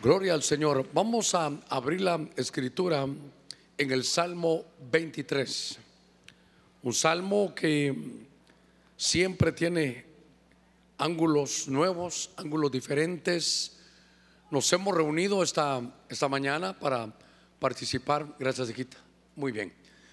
[0.00, 0.88] Gloria al Señor.
[0.92, 3.04] Vamos a abrir la escritura
[3.76, 5.76] en el Salmo 23.
[6.84, 7.92] Un salmo que
[8.96, 10.04] siempre tiene
[10.98, 13.76] ángulos nuevos, ángulos diferentes.
[14.52, 17.12] Nos hemos reunido esta, esta mañana para
[17.58, 18.98] participar, gracias Equita,
[19.34, 19.72] muy bien,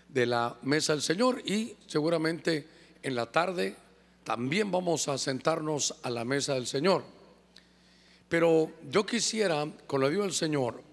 [0.09, 2.67] de la mesa del Señor y seguramente
[3.04, 3.75] en la tarde
[4.23, 7.14] también vamos a sentarnos a la mesa del Señor.
[8.36, 10.84] Pero yo quisiera, con la ayuda del Señor,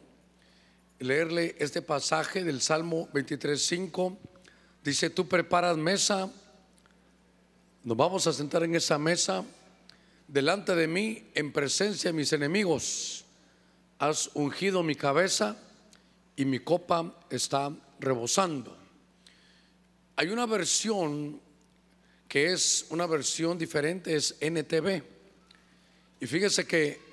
[1.00, 4.16] leerle este pasaje del Salmo 23.5.
[4.84, 6.30] Dice, tú preparas mesa,
[7.82, 9.44] nos vamos a sentar en esa mesa
[10.28, 13.24] delante de mí en presencia de mis enemigos.
[13.98, 15.56] Has ungido mi cabeza
[16.36, 18.76] y mi copa está rebosando.
[20.14, 21.40] Hay una versión
[22.28, 25.02] que es una versión diferente, es NTV.
[26.20, 27.11] Y fíjese que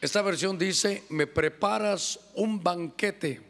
[0.00, 3.40] esta versión dice, me preparas un banquete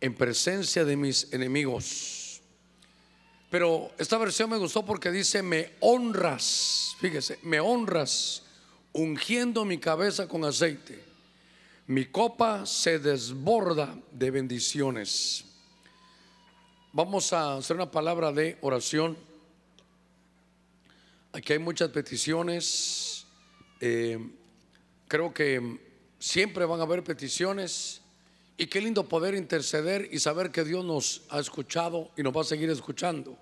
[0.00, 2.42] en presencia de mis enemigos.
[3.50, 8.42] Pero esta versión me gustó porque dice, me honras, fíjese, me honras
[8.92, 11.02] ungiendo mi cabeza con aceite.
[11.86, 15.44] Mi copa se desborda de bendiciones.
[16.92, 19.16] Vamos a hacer una palabra de oración.
[21.32, 23.26] Aquí hay muchas peticiones.
[23.80, 24.18] Eh,
[25.12, 25.78] Creo que
[26.18, 28.00] siempre van a haber peticiones
[28.56, 32.40] y qué lindo poder interceder y saber que Dios nos ha escuchado y nos va
[32.40, 33.36] a seguir escuchando.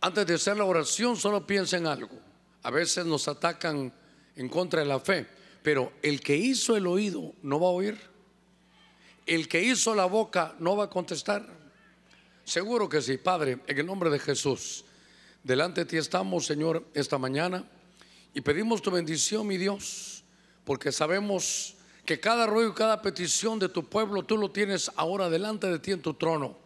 [0.00, 2.18] Antes de hacer la oración, solo piensa en algo.
[2.62, 3.92] A veces nos atacan
[4.34, 5.26] en contra de la fe,
[5.62, 8.00] pero el que hizo el oído no va a oír.
[9.26, 11.46] El que hizo la boca no va a contestar.
[12.42, 14.86] Seguro que sí, Padre, en el nombre de Jesús.
[15.44, 17.68] Delante de ti estamos, Señor, esta mañana
[18.32, 20.19] y pedimos tu bendición, mi Dios
[20.70, 25.28] porque sabemos que cada ruego y cada petición de tu pueblo tú lo tienes ahora
[25.28, 26.56] delante de ti en tu trono.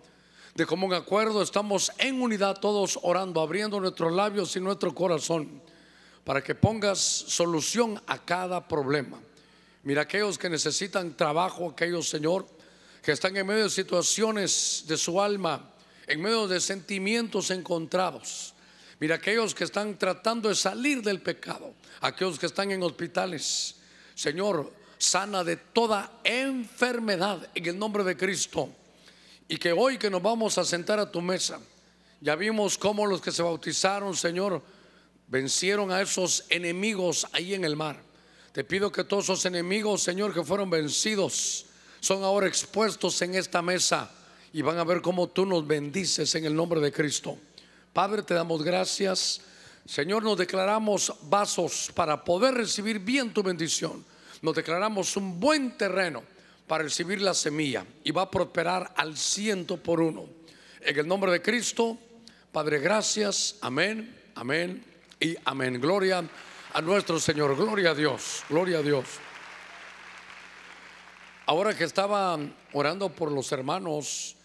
[0.55, 5.63] De común acuerdo estamos en unidad todos orando, abriendo nuestros labios y nuestro corazón
[6.23, 9.19] para que pongas solución a cada problema.
[9.85, 12.45] Mira aquellos que necesitan trabajo, aquellos, Señor,
[13.03, 15.73] que están en medio de situaciones de su alma,
[16.07, 18.55] en medio de sentimientos encontrados.
[19.01, 23.77] Mira aquellos que están tratando de salir del pecado, aquellos que están en hospitales,
[24.15, 28.71] Señor, sana de toda enfermedad en el nombre de Cristo.
[29.49, 31.61] Y que hoy que nos vamos a sentar a tu mesa,
[32.21, 34.63] ya vimos cómo los que se bautizaron, Señor,
[35.29, 38.01] vencieron a esos enemigos ahí en el mar.
[38.53, 41.67] Te pido que todos esos enemigos, Señor, que fueron vencidos,
[42.01, 44.11] son ahora expuestos en esta mesa
[44.53, 47.37] y van a ver cómo tú nos bendices en el nombre de Cristo.
[47.93, 49.41] Padre, te damos gracias
[49.87, 54.05] Señor, nos declaramos vasos para poder recibir bien tu bendición.
[54.41, 56.23] Nos declaramos un buen terreno
[56.67, 60.27] para recibir la semilla y va a prosperar al ciento por uno.
[60.81, 61.99] En el nombre de Cristo,
[62.51, 63.57] Padre, gracias.
[63.61, 64.85] Amén, amén
[65.21, 65.79] y amén.
[65.81, 66.25] Gloria
[66.73, 67.55] a nuestro Señor.
[67.55, 68.43] Gloria a Dios.
[68.49, 69.05] Gloria a Dios.
[71.47, 72.39] Ahora que estaba
[72.73, 74.37] orando por los hermanos,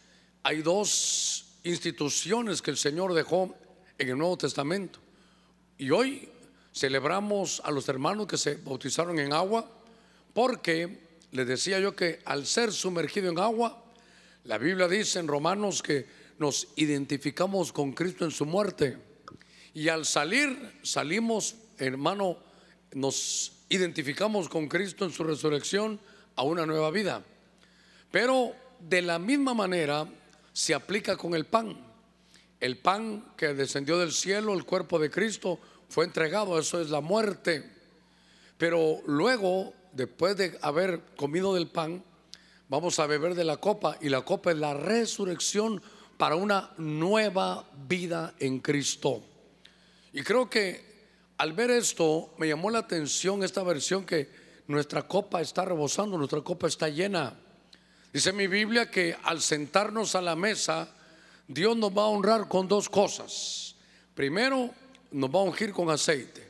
[0.44, 3.56] hay dos instituciones que el Señor dejó
[3.98, 5.00] en el Nuevo Testamento.
[5.80, 6.28] Y hoy
[6.74, 9.66] celebramos a los hermanos que se bautizaron en agua
[10.34, 13.82] porque les decía yo que al ser sumergido en agua,
[14.44, 16.06] la Biblia dice en Romanos que
[16.38, 18.98] nos identificamos con Cristo en su muerte.
[19.74, 22.38] Y al salir, salimos, hermano,
[22.94, 25.98] nos identificamos con Cristo en su resurrección
[26.36, 27.24] a una nueva vida.
[28.12, 30.06] Pero de la misma manera
[30.52, 31.89] se aplica con el pan.
[32.60, 37.02] El pan que descendió del cielo, el cuerpo de Cristo, fue entregado, eso es la
[37.02, 37.70] muerte.
[38.58, 42.04] Pero luego, después de haber comido del pan,
[42.68, 45.82] vamos a beber de la copa y la copa es la resurrección
[46.18, 49.24] para una nueva vida en Cristo.
[50.12, 50.90] Y creo que
[51.38, 54.30] al ver esto me llamó la atención esta versión que
[54.68, 57.40] nuestra copa está rebosando, nuestra copa está llena.
[58.12, 60.94] Dice mi Biblia que al sentarnos a la mesa,
[61.50, 63.76] Dios nos va a honrar con dos cosas.
[64.14, 64.70] Primero,
[65.10, 66.48] nos va a ungir con aceite.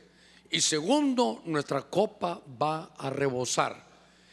[0.50, 3.82] Y segundo, nuestra copa va a rebosar.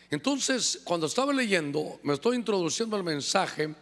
[0.09, 3.73] Entonces, cuando estaba leyendo, me estoy introduciendo al mensaje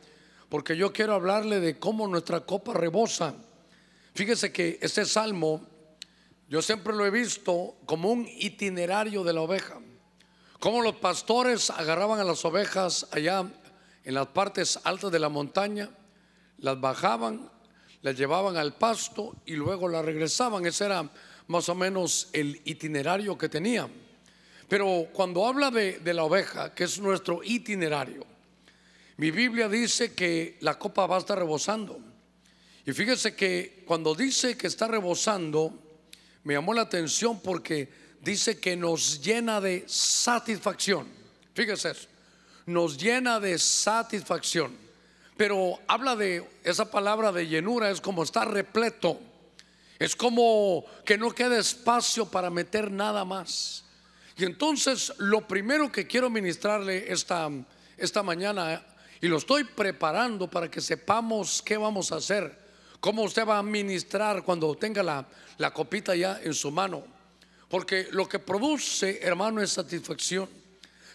[0.48, 3.34] porque yo quiero hablarle de cómo nuestra copa rebosa.
[4.14, 5.66] Fíjese que este salmo
[6.48, 9.80] yo siempre lo he visto como un itinerario de la oveja.
[10.60, 13.44] Como los pastores agarraban a las ovejas allá
[14.04, 15.90] en las partes altas de la montaña,
[16.60, 17.50] las bajaban,
[18.02, 20.66] las llevaban al pasto y luego la regresaban.
[20.66, 21.10] Ese era
[21.48, 23.90] más o menos el itinerario que tenían.
[24.68, 28.26] Pero cuando habla de, la oveja, que es nuestro itinerario,
[29.18, 32.00] mi Biblia dice que la copa va a estar rebosando.
[32.86, 35.74] Y fíjese que cuando dice que está rebosando,
[36.44, 37.90] me llamó la atención porque
[38.22, 41.08] dice que nos llena de satisfacción.
[41.54, 41.94] Fíjese
[42.66, 44.85] nos llena de satisfacción.
[45.38, 49.20] Pero habla de esa palabra de llenura, es como estar repleto.
[50.00, 53.84] Es como que no queda espacio para meter nada más.
[54.38, 57.50] Y entonces lo primero que quiero ministrarle esta,
[57.98, 58.84] esta mañana,
[59.22, 62.58] y lo estoy preparando para que sepamos qué vamos a hacer,
[63.00, 65.26] cómo usted va a ministrar cuando tenga la,
[65.58, 67.04] la copita ya en su mano.
[67.70, 70.50] Porque lo que produce, hermano, es satisfacción.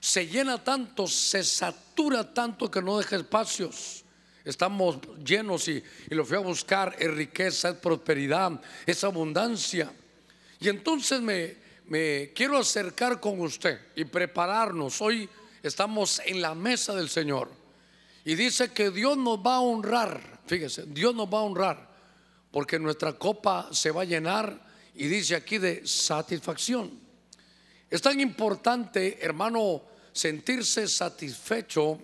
[0.00, 4.05] Se llena tanto, se satura tanto que no deja espacios.
[4.45, 9.93] Estamos llenos y, y lo fui a buscar, es riqueza, es prosperidad, es abundancia.
[10.61, 11.57] Y entonces me,
[11.87, 15.01] me quiero acercar con usted y prepararnos.
[15.03, 15.29] Hoy
[15.63, 17.51] estamos en la mesa del Señor.
[18.25, 20.41] Y dice que Dios nos va a honrar.
[20.47, 21.91] Fíjese, Dios nos va a honrar.
[22.51, 24.69] Porque nuestra copa se va a llenar.
[24.95, 26.91] Y dice aquí de satisfacción.
[27.89, 29.83] Es tan importante, hermano,
[30.13, 31.99] sentirse satisfecho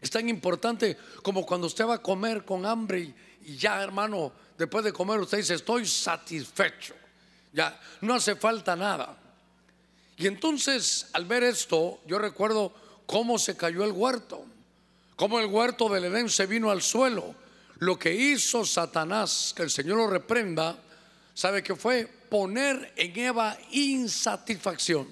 [0.00, 3.14] es tan importante como cuando usted va a comer con hambre
[3.44, 6.94] y, ya, hermano, después de comer usted dice, estoy satisfecho.
[7.52, 9.18] Ya, no hace falta nada.
[10.16, 12.72] Y entonces, al ver esto, yo recuerdo
[13.06, 14.44] cómo se cayó el huerto,
[15.16, 17.34] cómo el huerto del Edén se vino al suelo.
[17.78, 20.78] Lo que hizo Satanás, que el Señor lo reprenda,
[21.34, 22.06] ¿sabe que fue?
[22.06, 25.08] Poner en Eva insatisfacción.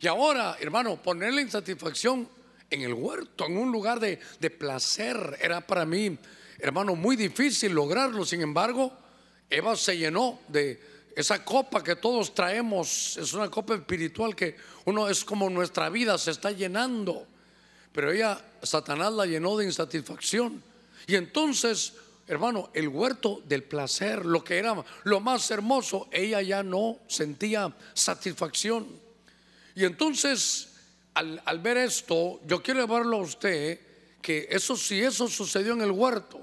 [0.00, 2.28] Y ahora, hermano, ponerle insatisfacción
[2.70, 4.18] en el huerto, en un lugar de,
[4.50, 5.38] placer.
[5.40, 6.18] Era para mí,
[6.58, 8.24] hermano, muy difícil lograrlo.
[8.24, 8.92] Sin embargo,
[9.48, 10.80] Eva se llenó de
[11.16, 13.16] esa copa que todos traemos.
[13.16, 17.26] Es una copa espiritual que uno es como nuestra vida se está llenando.
[17.92, 20.62] Pero ella, Satanás la llenó de insatisfacción.
[21.06, 21.94] Y entonces,
[22.26, 27.74] hermano, el huerto del placer, lo que era lo más hermoso, ella ya no sentía
[27.94, 28.86] satisfacción.
[29.74, 30.67] Y entonces
[31.18, 33.80] al, ver esto, yo quiero llevarlo a usted
[34.22, 36.40] que eso si eso sucedió en el huerto,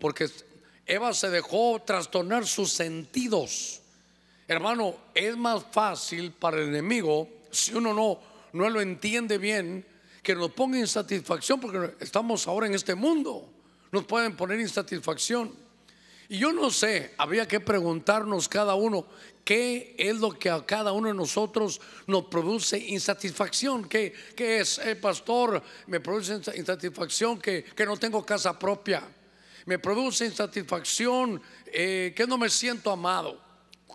[0.00, 0.28] porque
[0.84, 3.80] Eva se dejó trastornar sus sentidos.
[4.48, 8.20] Hermano, es más fácil para el enemigo, si uno no,
[8.52, 9.86] no lo entiende bien,
[10.22, 13.48] que nos ponga insatisfacción, porque estamos ahora en este mundo.
[13.92, 15.54] Nos pueden poner insatisfacción.
[16.28, 19.06] Y yo no sé, habría que preguntarnos cada uno
[19.46, 23.88] qué es lo que a cada uno de nosotros nos produce insatisfacción.
[23.88, 25.62] ¿Qué, qué es, eh, pastor?
[25.86, 29.04] Me produce insatisfacción que, que, no tengo casa propia.
[29.66, 33.40] Me produce insatisfacción eh, que no me siento amado.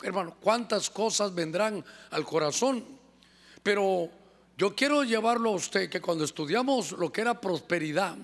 [0.02, 2.86] Hermano, cuántas cosas vendrán al corazón.
[3.62, 4.10] Pero
[4.58, 8.16] yo quiero llevarlo a usted que cuando estudiamos lo que era prosperidad,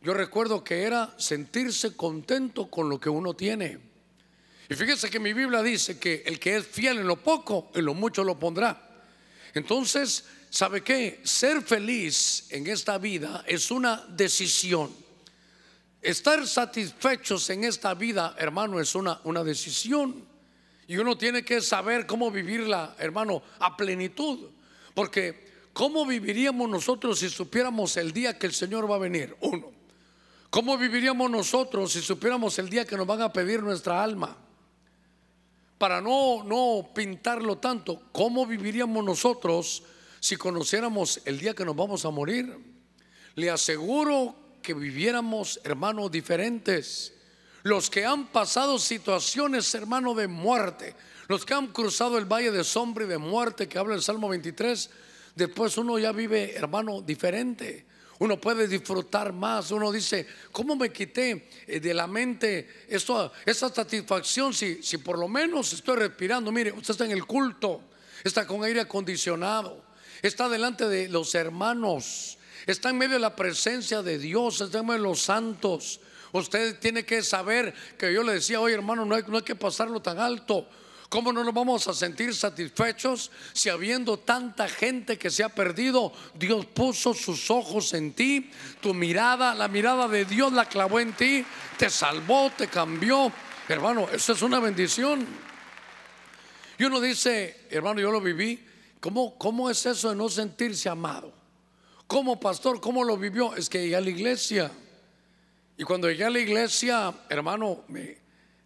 [0.00, 3.87] yo recuerdo que era sentirse contento con lo que uno tiene.
[4.68, 7.86] Y fíjese que mi Biblia dice que el que es fiel en lo poco, en
[7.86, 9.02] lo mucho lo pondrá.
[9.54, 11.20] Entonces, ¿sabe qué?
[11.24, 14.90] Ser feliz en esta vida es una decisión.
[16.02, 20.26] Estar satisfechos en esta vida, hermano, es una, una decisión.
[20.86, 24.50] Y uno tiene que saber cómo vivirla, hermano, a plenitud.
[24.94, 29.34] Porque, ¿cómo viviríamos nosotros si supiéramos el día que el Señor va a venir?
[29.40, 29.72] Uno.
[30.50, 34.36] ¿Cómo viviríamos nosotros si supiéramos el día que nos van a pedir nuestra alma?
[35.78, 39.84] Para no, no pintarlo tanto, ¿cómo viviríamos nosotros
[40.20, 42.58] si conociéramos el día que nos vamos a morir?
[43.36, 47.14] Le aseguro que viviéramos, hermanos, diferentes.
[47.62, 50.96] Los que han pasado situaciones, hermano, de muerte,
[51.28, 54.28] los que han cruzado el valle de sombra y de muerte que habla el Salmo
[54.28, 54.90] 23,
[55.36, 57.87] después uno ya vive, hermano, diferente
[58.20, 59.70] uno puede disfrutar más.
[59.70, 65.18] Uno dice, ¿cómo me quité eh, de la mente esto, esa satisfacción si, si por
[65.18, 66.50] lo menos estoy respirando?
[66.50, 67.82] Mire, usted está en el culto,
[68.24, 69.84] está con aire acondicionado,
[70.22, 74.86] está delante de los hermanos, está en medio de la presencia de Dios, está en
[74.86, 76.00] medio de los santos.
[76.32, 79.54] Usted tiene que saber que yo le decía, oye hermano, no hay, no hay que
[79.54, 80.68] pasarlo tan alto.
[81.08, 86.12] ¿Cómo no nos vamos a sentir satisfechos si habiendo tanta gente que se ha perdido,
[86.34, 88.50] Dios puso sus ojos en ti,
[88.82, 91.46] tu mirada, la mirada de Dios la clavó en ti,
[91.78, 93.32] te salvó, te cambió?
[93.68, 95.26] Hermano, eso es una bendición.
[96.76, 98.62] Y uno dice, hermano, yo lo viví,
[99.00, 101.32] ¿cómo, cómo es eso de no sentirse amado?
[102.06, 102.82] ¿Cómo pastor?
[102.82, 103.54] ¿Cómo lo vivió?
[103.54, 104.70] Es que llegué a la iglesia.
[105.78, 108.18] Y cuando llegué a la iglesia, hermano, me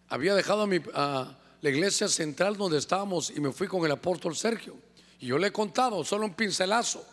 [0.09, 0.81] había dejado a mi...
[1.63, 4.75] la iglesia central donde estábamos y me fui con el apóstol Sergio.
[5.21, 7.05] Y yo le he contado, solo un pincelazo,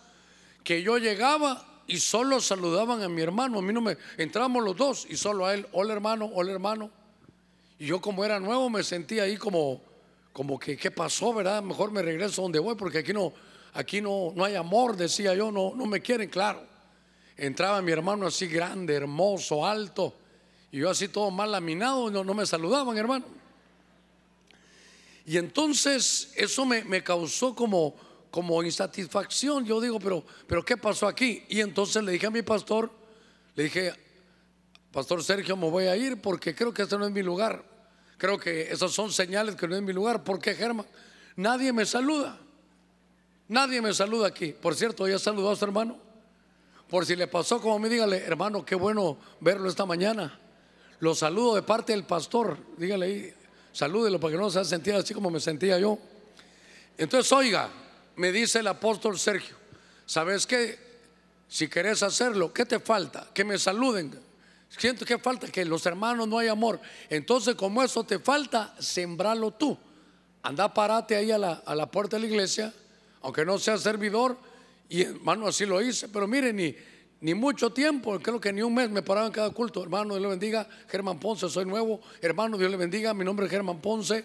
[0.65, 3.61] que yo llegaba y solo saludaban a mi hermano.
[3.61, 3.97] A mí no me.
[4.19, 6.91] Entramos los dos y solo a él, hola hermano, hola hermano.
[7.79, 9.81] Y yo, como era nuevo, me sentía ahí como,
[10.33, 11.63] como que, ¿qué pasó, verdad?
[11.63, 13.33] Mejor me regreso donde voy, porque aquí no,
[13.73, 16.61] aquí no, no hay amor, decía yo, no, no me quieren, claro.
[17.37, 20.13] Entraba mi hermano así grande, hermoso, alto,
[20.73, 23.40] y yo así todo mal laminado, no, no me saludaban, hermano.
[25.27, 27.95] Y entonces eso me, causó como,
[28.31, 29.65] como insatisfacción.
[29.65, 31.45] Yo digo, pero, pero ¿qué pasó aquí?
[31.49, 32.91] Y entonces le dije a mi pastor,
[33.55, 33.93] le dije,
[34.93, 37.65] Pastor Sergio, me voy a ir porque creo que este no es mi lugar.
[38.19, 40.25] Creo que esas son señales que no es mi lugar.
[40.25, 40.87] ¿Por qué, Germán?
[41.37, 42.39] Nadie me saluda.
[43.49, 44.53] Nadie me saluda aquí.
[44.53, 45.97] Por cierto, ¿ya saludó a su hermano?
[46.89, 50.41] Por si le pasó, como me dígale, hermano, qué bueno verlo esta mañana.
[50.99, 52.59] Lo saludo de parte del pastor.
[52.77, 53.35] Dígale ahí,
[53.73, 55.99] salúdelo para que no se sentir así como me sentía yo.
[56.97, 57.71] Entonces, oiga,
[58.17, 59.57] me dice el apóstol Sergio,
[60.07, 60.79] ¿sabes qué?
[61.49, 63.29] Si querés hacerlo, ¿qué te falta?
[63.33, 64.19] Que me saluden.
[64.69, 66.81] Siento que falta, que los hermanos no hay amor.
[67.09, 69.77] Entonces, como eso te falta, sembralo tú.
[70.43, 72.73] Anda, parate ahí a la, a la puerta de la iglesia,
[73.23, 74.39] aunque no sea servidor.
[74.89, 76.09] Y hermano, así lo hice.
[76.09, 76.75] Pero mire, ni,
[77.21, 79.83] ni mucho tiempo, creo que ni un mes me paraba en cada culto.
[79.83, 80.67] Hermano, Dios le bendiga.
[80.89, 82.01] Germán Ponce, soy nuevo.
[82.23, 83.13] Hermano, Dios le bendiga.
[83.13, 84.25] Mi nombre es Germán Ponce.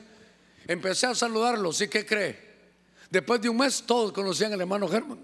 [0.66, 1.74] Empecé a saludarlo.
[1.74, 2.40] ¿Sí que cree?
[3.10, 5.20] Después de un mes, todos conocían al hermano Germán.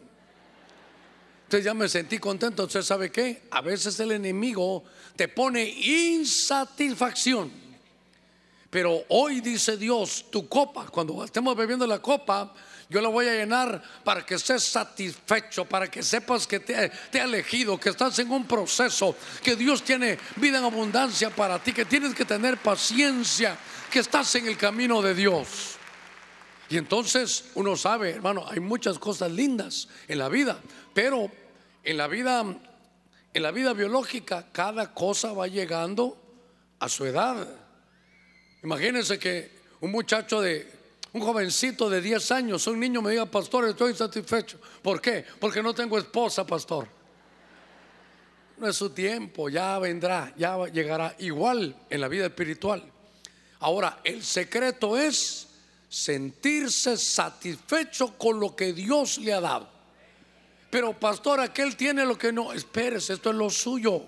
[1.46, 2.66] Entonces ya me sentí contento.
[2.66, 3.44] Usted sabe qué?
[3.52, 4.84] A veces el enemigo
[5.16, 7.52] te pone insatisfacción.
[8.70, 12.54] Pero hoy dice Dios, tu copa, cuando estemos bebiendo la copa,
[12.92, 17.22] yo la voy a llenar para que estés satisfecho, para que sepas que te, te
[17.22, 21.72] ha elegido, que estás en un proceso, que Dios tiene vida en abundancia para ti,
[21.72, 23.58] que tienes que tener paciencia,
[23.90, 25.78] que estás en el camino de Dios.
[26.70, 30.60] Y entonces uno sabe, hermano, hay muchas cosas lindas en la vida,
[30.94, 31.32] pero
[31.84, 32.46] en la vida
[33.34, 36.18] en la vida biológica cada cosa va llegando
[36.80, 37.48] a su edad.
[38.62, 40.81] Imagínense que un muchacho de
[41.14, 45.26] un jovencito de 10 años, un niño me diga, "Pastor, estoy insatisfecho." ¿Por qué?
[45.40, 46.88] Porque no tengo esposa, pastor.
[48.58, 52.84] No es su tiempo, ya vendrá, ya llegará igual en la vida espiritual.
[53.60, 55.48] Ahora, el secreto es
[55.90, 59.70] sentirse satisfecho con lo que Dios le ha dado.
[60.70, 64.06] Pero pastor, aquel tiene lo que no, espérese, esto es lo suyo.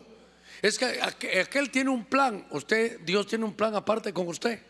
[0.62, 4.62] Es que aquel tiene un plan, usted, Dios tiene un plan aparte con usted.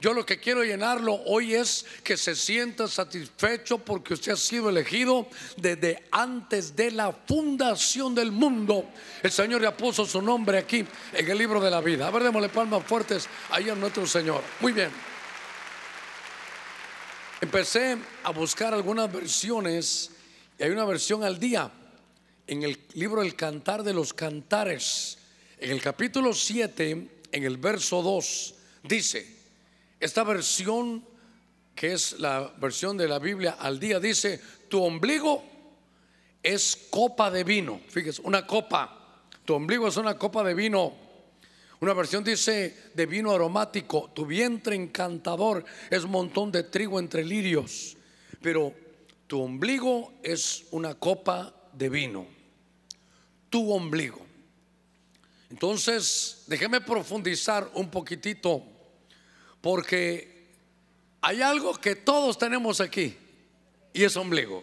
[0.00, 4.68] Yo lo que quiero llenarlo hoy es que se sienta satisfecho porque usted ha sido
[4.68, 5.26] elegido
[5.56, 8.90] desde antes de la fundación del mundo.
[9.22, 10.84] El Señor ya puso su nombre aquí
[11.14, 12.06] en el libro de la vida.
[12.06, 14.42] A ver, démosle palmas fuertes ahí a nuestro Señor.
[14.60, 14.90] Muy bien.
[17.40, 20.10] Empecé a buscar algunas versiones
[20.58, 21.70] y hay una versión al día
[22.46, 25.18] en el libro El Cantar de los Cantares.
[25.58, 29.35] En el capítulo 7, en el verso 2, dice,
[30.00, 31.04] esta versión,
[31.74, 35.42] que es la versión de la Biblia al día, dice, tu ombligo
[36.42, 37.80] es copa de vino.
[37.88, 39.22] Fíjese, una copa.
[39.44, 40.94] Tu ombligo es una copa de vino.
[41.80, 44.10] Una versión dice de vino aromático.
[44.14, 47.96] Tu vientre encantador es un montón de trigo entre lirios.
[48.40, 48.72] Pero
[49.26, 52.26] tu ombligo es una copa de vino.
[53.50, 54.24] Tu ombligo.
[55.50, 58.62] Entonces, déjeme profundizar un poquitito,
[59.66, 60.46] porque
[61.22, 63.16] hay algo que todos tenemos aquí,
[63.92, 64.62] y es ombligo.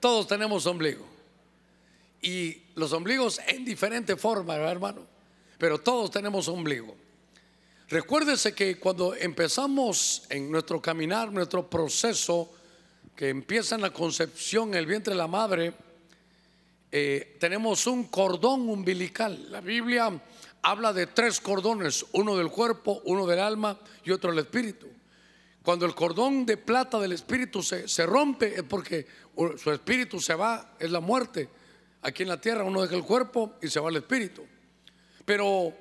[0.00, 1.06] Todos tenemos ombligo.
[2.20, 5.06] Y los ombligos en diferente forma, hermano,
[5.56, 6.96] pero todos tenemos ombligo.
[7.90, 12.52] Recuérdese que cuando empezamos en nuestro caminar, nuestro proceso,
[13.14, 15.74] que empieza en la concepción en el vientre de la madre,
[16.90, 19.52] eh, tenemos un cordón umbilical.
[19.52, 20.10] La Biblia
[20.64, 24.88] habla de tres cordones, uno del cuerpo, uno del alma y otro del espíritu.
[25.62, 29.06] Cuando el cordón de plata del espíritu se, se rompe es porque
[29.62, 31.48] su espíritu se va, es la muerte.
[32.02, 34.44] Aquí en la tierra uno deja el cuerpo y se va el espíritu.
[35.24, 35.74] Pero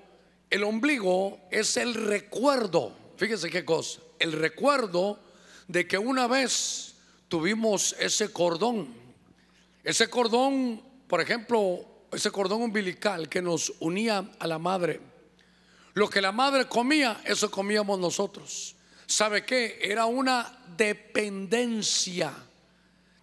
[0.49, 5.19] el ombligo es el recuerdo, fíjese qué cosa, el recuerdo
[5.67, 6.95] de que una vez
[7.29, 8.93] tuvimos ese cordón.
[9.83, 14.99] Ese cordón, por ejemplo, ese cordón umbilical que nos unía a la madre.
[15.93, 18.75] Lo que la madre comía, eso comíamos nosotros.
[19.05, 19.79] ¿Sabe qué?
[19.81, 22.33] Era una dependencia.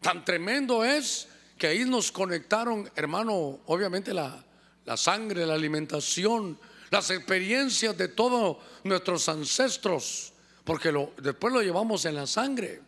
[0.01, 1.29] Tan tremendo es
[1.59, 4.45] que ahí nos conectaron, hermano, obviamente la,
[4.85, 6.59] la sangre, la alimentación,
[6.91, 10.33] las experiencias de todos nuestros ancestros,
[10.65, 12.81] porque después lo llevamos en la sangre.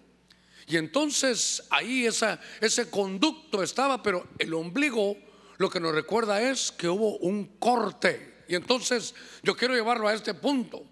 [0.66, 5.16] Y entonces ahí ese conducto estaba, pero el ombligo
[5.62, 8.42] lo que nos recuerda es que hubo un corte.
[8.48, 9.14] Y entonces
[9.44, 10.82] yo quiero llevarlo a este punto,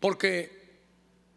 [0.00, 0.80] porque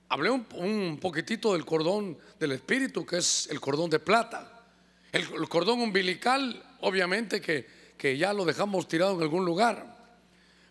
[0.08, 4.64] hablé un, poquitito del cordón del espíritu, que es el cordón de plata.
[5.12, 9.98] El, cordón umbilical, obviamente que, que ya lo dejamos tirado en algún lugar.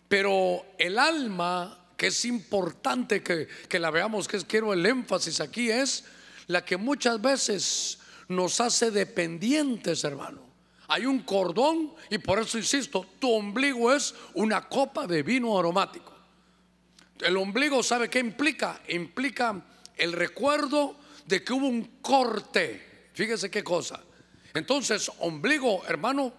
[0.07, 5.69] Pero el alma, que es importante que, que la veamos, que quiero el énfasis aquí,
[5.69, 6.03] es
[6.47, 10.50] la que muchas veces nos hace dependientes, hermano.
[10.93, 16.11] Hay un cordón y por eso insisto, tu ombligo es una copa de vino aromático.
[17.21, 18.81] El ombligo, ¿sabe qué implica?
[18.89, 19.63] Implica
[19.95, 23.09] el recuerdo de que hubo un corte.
[23.13, 24.01] Fíjese qué cosa.
[24.53, 26.33] Entonces, ombligo, hermano,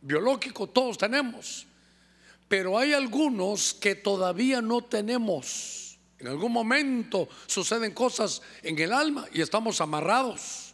[0.00, 1.66] biológico, todos tenemos.
[2.48, 5.98] Pero hay algunos que todavía no tenemos.
[6.18, 10.69] En algún momento suceden cosas en el alma y estamos amarrados.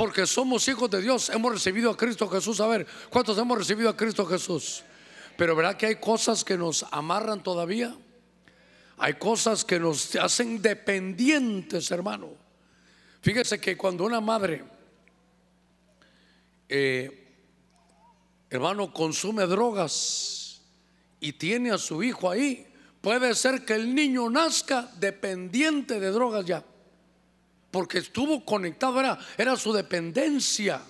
[0.00, 2.58] Porque somos hijos de Dios, hemos recibido a Cristo Jesús.
[2.62, 4.82] A ver, ¿cuántos hemos recibido a Cristo Jesús?
[5.36, 7.94] Pero ¿verdad que hay cosas que nos amarran todavía?
[8.96, 12.30] Hay cosas que nos hacen dependientes, hermano.
[13.20, 14.64] Fíjese que cuando una madre,
[16.66, 17.28] eh,
[18.48, 20.62] hermano, consume drogas
[21.20, 22.66] y tiene a su hijo ahí,
[23.00, 26.62] Puede ser que el niño nazca dependiente de drogas ya,
[27.70, 30.82] porque estuvo conectado, era, era su dependencia.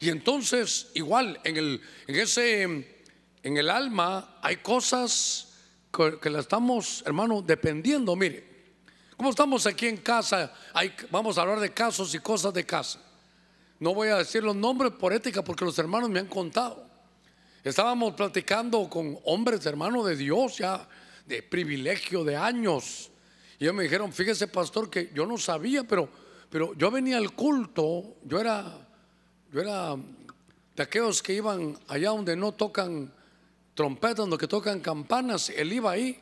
[0.00, 5.54] Y entonces, igual, en, el, en ese, en el alma hay cosas
[6.20, 8.16] que, la estamos, hermano, dependiendo.
[8.16, 8.44] Mire,
[9.16, 13.00] como estamos aquí en casa, hay, vamos a hablar de casos y cosas de casa.
[13.78, 16.88] No voy a decir los nombres por ética porque los hermanos me han contado.
[17.62, 20.86] Estábamos platicando con hombres, hermanos de Dios, ya
[21.26, 23.10] de privilegio de años.
[23.58, 26.08] Y ellos me dijeron, fíjese pastor, que yo no sabía, pero,
[26.50, 28.86] pero yo venía al culto, yo era,
[29.52, 33.12] yo era de aquellos que iban allá donde no tocan
[33.74, 36.20] trompetas, donde tocan campanas, él iba ahí.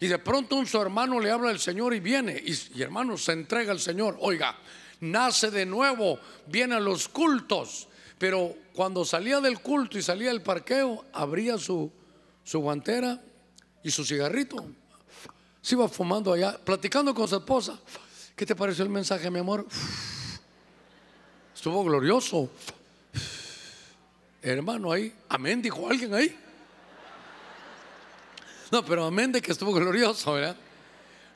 [0.00, 3.18] Y de pronto un su hermano le habla al Señor y viene, y, y hermano
[3.18, 4.16] se entrega al Señor.
[4.20, 4.56] Oiga,
[5.00, 7.88] nace de nuevo, viene a los cultos.
[8.18, 11.90] Pero cuando salía del culto y salía del parqueo, abría su,
[12.44, 13.18] su guantera
[13.82, 14.66] y su cigarrito.
[15.62, 17.78] Se iba fumando allá, platicando con su esposa.
[18.34, 19.66] ¿Qué te pareció el mensaje, mi amor?
[21.54, 22.48] Estuvo glorioso.
[24.42, 26.34] Hermano, ahí, amén, dijo alguien ahí.
[28.70, 30.56] No, pero amén de que estuvo glorioso, ¿verdad?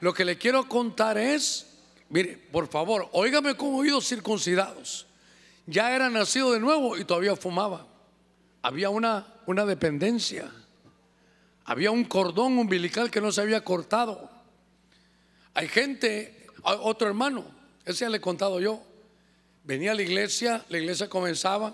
[0.01, 1.67] Lo que le quiero contar es,
[2.09, 5.07] mire, por favor, óigame como oídos circuncidados.
[5.67, 7.87] Ya era nacido de nuevo y todavía fumaba.
[8.63, 10.51] Había una, una dependencia.
[11.65, 14.31] Había un cordón umbilical que no se había cortado.
[15.55, 17.45] Hay gente, otro hermano,
[17.85, 18.83] ese ya le he contado yo.
[19.63, 21.73] Venía a la iglesia, la iglesia comenzaba,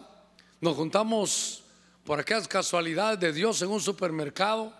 [0.60, 1.64] nos juntamos
[2.04, 4.72] por aquellas casualidades de Dios en un supermercado.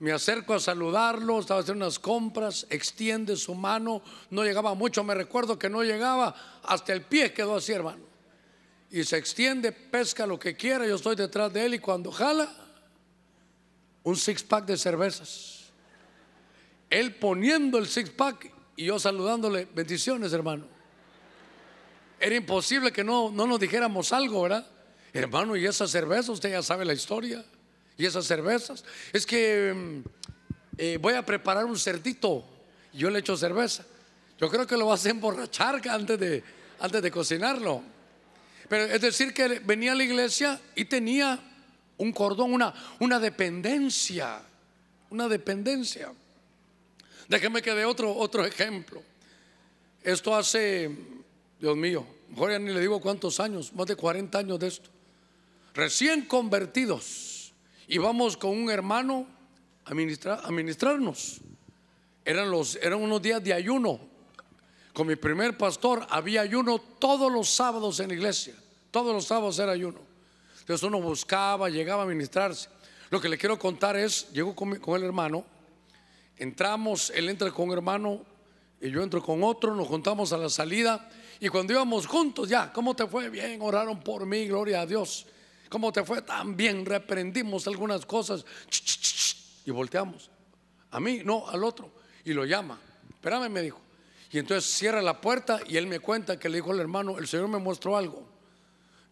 [0.00, 5.14] Me acerco a saludarlo, estaba haciendo unas compras, extiende su mano, no llegaba mucho, me
[5.14, 8.04] recuerdo que no llegaba, hasta el pie quedó así, hermano.
[8.90, 12.48] Y se extiende, pesca lo que quiera, yo estoy detrás de él y cuando jala,
[14.08, 15.64] un six pack de cervezas.
[16.88, 20.66] Él poniendo el six pack y yo saludándole, bendiciones hermano.
[22.18, 24.66] Era imposible que no, no nos dijéramos algo, ¿verdad?
[25.12, 27.44] Hermano, y esas cervezas, usted ya sabe la historia.
[27.96, 30.08] Y esas cervezas, es que mm,
[30.78, 32.44] eh, voy a preparar un cerdito.
[32.92, 33.84] Yo le echo cerveza.
[34.40, 36.42] Yo creo que lo vas a emborrachar antes de,
[36.80, 37.82] antes de cocinarlo.
[38.68, 41.47] Pero es decir, que venía a la iglesia y tenía
[41.98, 44.40] un cordón, una, una dependencia,
[45.10, 46.12] una dependencia.
[47.28, 49.02] Déjeme que dé otro, otro ejemplo.
[50.02, 50.90] Esto hace,
[51.60, 54.88] Dios mío, mejor ya ni le digo cuántos años, más de 40 años de esto.
[55.74, 57.52] Recién convertidos,
[57.88, 59.26] íbamos con un hermano
[59.84, 61.40] a, ministrar, a ministrarnos.
[62.24, 64.00] Eran, los, eran unos días de ayuno.
[64.92, 68.54] Con mi primer pastor había ayuno todos los sábados en la iglesia.
[68.90, 70.07] Todos los sábados era ayuno.
[70.68, 72.68] Entonces uno buscaba, llegaba a ministrarse.
[73.08, 75.46] Lo que le quiero contar es, llego con, el hermano,
[76.36, 78.20] entramos, él entra con un hermano
[78.78, 81.08] y yo entro con otro, nos juntamos a la salida
[81.40, 83.30] y cuando íbamos juntos, ya, ¿cómo te fue?
[83.30, 85.24] Bien, oraron por mí, gloria a Dios.
[85.70, 86.20] ¿Cómo te fue?
[86.20, 88.44] Tan bien, reprendimos algunas cosas
[89.64, 90.30] y volteamos.
[90.90, 91.90] A mí, no, al otro.
[92.26, 92.78] Y lo llama.
[93.08, 93.80] Espérame, me dijo.
[94.30, 97.26] Y entonces cierra la puerta y él me cuenta que le dijo al hermano, el
[97.26, 98.36] Señor me mostró algo.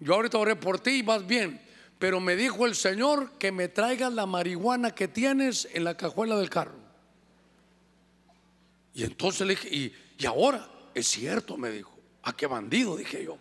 [0.01, 1.61] Yo ahorita oré por ti y vas bien.
[1.99, 6.37] Pero me dijo el Señor que me traigas la marihuana que tienes en la cajuela
[6.37, 6.75] del carro.
[8.93, 10.69] Y entonces le dije, ¿y, ahora?
[10.95, 11.95] es cierto, me dijo.
[12.23, 12.97] ¿A qué bandido?
[12.97, 13.39] Dije yo.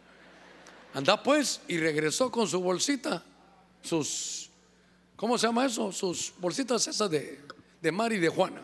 [0.93, 3.23] Anda pues y regresó con su bolsita,
[3.81, 4.49] sus,
[5.15, 5.91] ¿cómo se llama eso?
[5.91, 7.41] Sus bolsitas esas de,
[7.81, 8.61] de Mari y de Juana.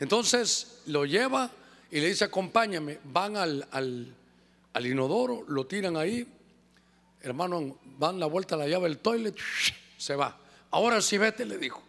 [0.00, 1.50] Entonces lo lleva
[1.90, 3.00] y le dice, acompáñame.
[3.04, 4.14] Van al, al,
[4.72, 6.26] al inodoro, lo tiran ahí.
[7.20, 9.36] Hermano, dan la vuelta a la llave del toilet,
[9.96, 10.38] se va.
[10.70, 11.82] Ahora sí vete, le dijo.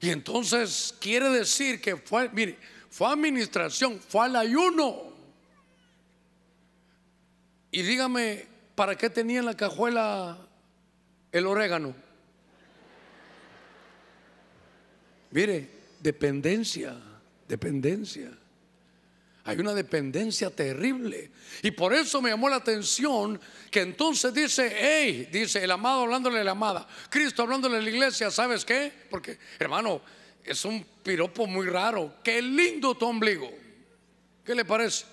[0.00, 2.58] Y entonces quiere decir que fue, mire,
[2.90, 5.12] fue administración, fue al ayuno.
[7.70, 10.38] Y dígame, ¿para qué tenía en la cajuela
[11.30, 11.94] el orégano?
[15.30, 16.94] Mire, dependencia,
[17.48, 18.30] dependencia.
[19.44, 21.30] Hay una dependencia terrible.
[21.62, 26.40] Y por eso me llamó la atención que entonces dice, hey, dice el amado hablándole
[26.40, 28.92] a la amada, Cristo hablándole a la iglesia, ¿sabes qué?
[29.10, 30.00] Porque, hermano,
[30.44, 32.14] es un piropo muy raro.
[32.22, 33.50] Qué lindo tu ombligo.
[34.44, 35.06] ¿Qué le parece?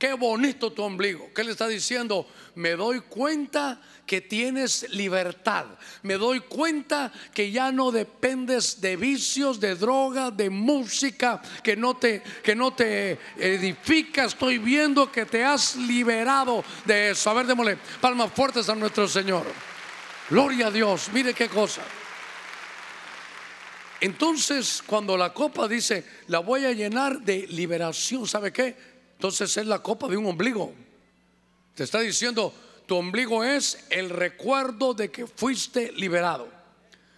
[0.00, 1.28] Qué bonito tu ombligo.
[1.34, 2.26] ¿Qué le está diciendo?
[2.54, 5.66] Me doy cuenta que tienes libertad.
[6.02, 11.98] Me doy cuenta que ya no dependes de vicios, de droga, de música, que no
[11.98, 14.24] te, que no te edifica.
[14.24, 17.28] Estoy viendo que te has liberado de eso.
[17.28, 19.44] A ver, démosle palmas fuertes a nuestro Señor.
[20.30, 21.10] Gloria a Dios.
[21.12, 21.82] Mire qué cosa.
[24.00, 28.89] Entonces, cuando la copa dice, la voy a llenar de liberación, ¿sabe qué?
[29.20, 30.72] Entonces es la copa de un ombligo.
[31.74, 32.54] Te está diciendo,
[32.86, 36.48] tu ombligo es el recuerdo de que fuiste liberado.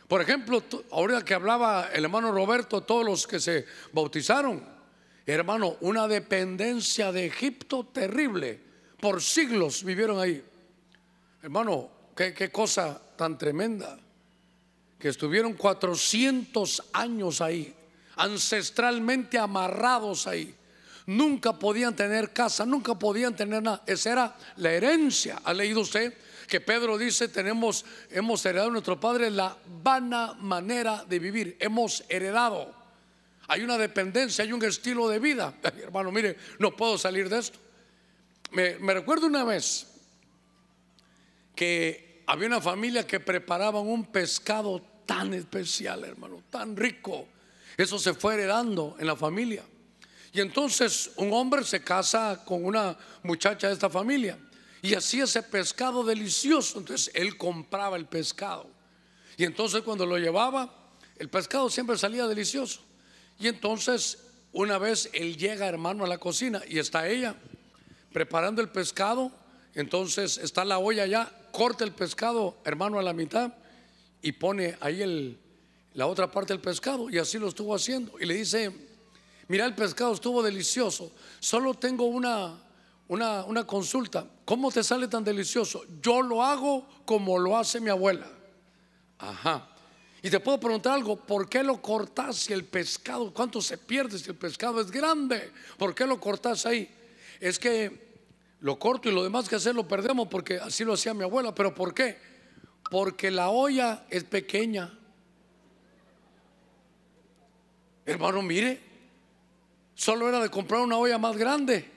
[0.08, 0.60] Por ejemplo,
[0.90, 4.64] ahora que hablaba el hermano Roberto, todos los que se bautizaron,
[5.24, 8.58] hermano, una dependencia de Egipto terrible.
[8.98, 10.42] Por siglos vivieron ahí.
[11.40, 13.96] Hermano, qué, qué cosa tan tremenda.
[14.98, 17.72] Que estuvieron 400 años ahí,
[18.16, 20.56] ancestralmente amarrados ahí
[21.06, 23.82] nunca podían tener casa, nunca podían tener nada.
[23.86, 25.40] Esa era la herencia.
[25.44, 26.14] ¿Ha leído usted?
[26.48, 31.56] Que Pedro dice, tenemos, hemos heredado a nuestro Padre la vana manera de vivir.
[31.60, 32.74] Hemos heredado.
[33.48, 35.54] Hay una dependencia, hay un estilo de vida.
[35.82, 37.58] hermano, mire, no puedo salir de esto.
[38.52, 39.86] Me, me recuerdo una vez
[41.54, 47.26] que había una familia que preparaban un pescado tan especial, hermano, tan rico.
[47.76, 49.62] Eso se fue heredando en la familia.
[50.32, 54.38] Y entonces un hombre se casa con una muchacha de esta familia
[54.80, 56.78] y hacía ese pescado delicioso.
[56.78, 58.66] Entonces él compraba el pescado.
[59.36, 60.74] Y entonces cuando lo llevaba,
[61.18, 62.80] el pescado siempre salía delicioso.
[63.38, 64.18] Y entonces
[64.52, 67.36] una vez él llega, hermano, a la cocina y está ella
[68.12, 69.30] preparando el pescado.
[69.74, 73.52] Entonces está la olla ya, corta el pescado, hermano, a la mitad
[74.22, 75.38] y pone ahí el,
[75.92, 77.10] la otra parte del pescado.
[77.10, 78.18] Y así lo estuvo haciendo.
[78.18, 78.72] Y le dice,
[79.48, 81.12] Mira, el pescado estuvo delicioso.
[81.40, 82.58] Solo tengo una,
[83.08, 84.26] una, consulta.
[84.44, 85.84] ¿Cómo te sale tan delicioso?
[86.00, 88.26] Yo lo hago como lo hace mi abuela.
[89.18, 89.68] Ajá.
[90.22, 94.18] Y te puedo preguntar algo, ¿por qué lo cortas si el pescado, cuánto se pierde
[94.18, 95.52] si el pescado es grande?
[95.76, 96.88] ¿Por qué lo cortas ahí?
[97.40, 98.12] Es que
[98.60, 101.52] lo corto y lo demás que hacer lo perdemos porque así lo hacía mi abuela.
[101.54, 102.16] ¿Pero por qué?
[102.88, 104.96] Porque la olla es pequeña.
[108.06, 108.91] Hermano, mire,
[110.02, 111.88] Solo era de comprar una olla más grande.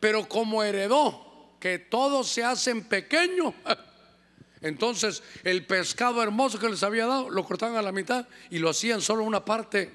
[0.00, 3.52] Pero como heredó que todo se hace en pequeño,
[4.62, 8.70] entonces el pescado hermoso que les había dado lo cortaban a la mitad y lo
[8.70, 9.92] hacían solo una parte.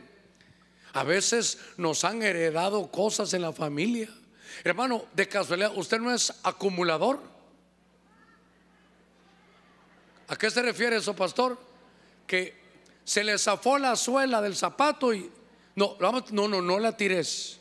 [0.94, 4.08] A veces nos han heredado cosas en la familia.
[4.64, 7.24] Hermano, de casualidad, ¿usted no es acumulador?
[10.28, 11.58] ¿A qué se refiere eso, pastor?
[12.28, 12.54] Que
[13.04, 15.32] se le zafó la suela del zapato y
[15.76, 17.60] no, no, no, no la tires.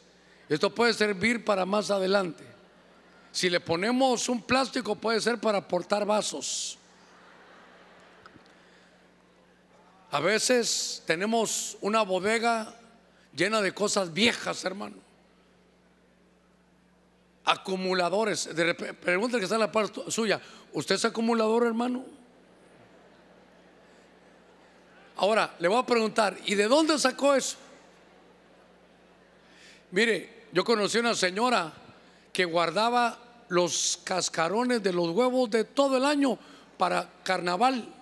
[0.49, 2.45] Esto puede servir para más adelante.
[3.33, 6.79] Si le ponemos un plástico puede ser para portar vasos.
[10.13, 12.73] A veces tenemos una bodega
[13.35, 14.97] llena de cosas viejas, hermano.
[17.45, 18.55] Acumuladores.
[18.55, 20.41] De pregúntale que está en la parte suya.
[20.73, 22.05] ¿Usted es acumulador, hermano?
[25.17, 27.57] Ahora, le voy a preguntar, ¿y de dónde sacó eso?
[29.95, 31.73] Mire, yo conocí una señora
[32.33, 33.17] que guardaba
[33.49, 36.37] los cascarones de los huevos de todo el año
[36.77, 37.95] para carnaval.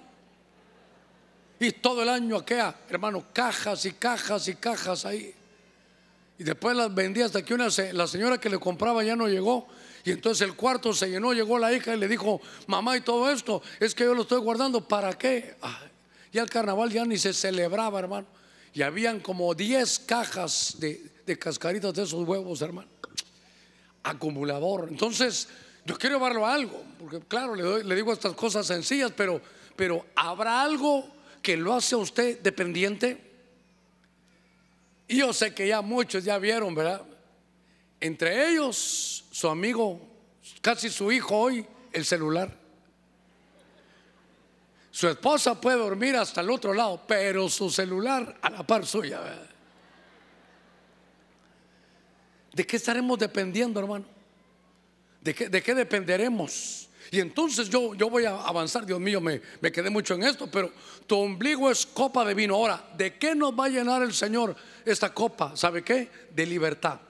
[1.61, 5.35] Y todo el año aquella, hermano, cajas y cajas y cajas ahí.
[6.38, 9.68] Y después las vendía hasta que una, la señora que le compraba ya no llegó.
[10.02, 13.31] Y entonces el cuarto se llenó, llegó la hija y le dijo, mamá, y todo
[13.31, 15.57] esto, es que yo lo estoy guardando, ¿para qué?
[16.33, 18.26] Ya el carnaval ya ni se celebraba, hermano.
[18.72, 22.88] Y habían como 10 cajas de, de cascaritas de esos huevos, hermano.
[24.02, 24.88] acumulador.
[24.88, 25.48] Entonces,
[25.85, 29.40] yo quiero llevarlo a algo, porque claro, le, le digo estas cosas sencillas, pero,
[29.76, 31.06] pero ¿habrá algo
[31.40, 33.20] que lo hace a usted dependiente?
[35.08, 37.02] Y yo sé que ya muchos ya vieron, ¿verdad?
[38.00, 40.00] Entre ellos, su amigo,
[40.61, 42.62] casi su hijo hoy, el celular.
[44.90, 49.20] Su esposa puede dormir hasta el otro lado, pero su celular a la par suya.
[49.20, 49.52] ¿verdad?
[52.53, 54.05] ¿De qué estaremos dependiendo, hermano?
[55.21, 56.88] ¿De qué, de qué dependeremos?
[57.11, 60.51] Y entonces yo, yo voy a avanzar, Dios mío, me, me quedé mucho en esto,
[60.51, 60.73] pero
[61.07, 62.55] tu ombligo es copa de vino.
[62.55, 65.57] Ahora, ¿de qué nos va a llenar el Señor esta copa?
[65.57, 66.09] ¿Sabe qué?
[66.35, 67.01] De libertad.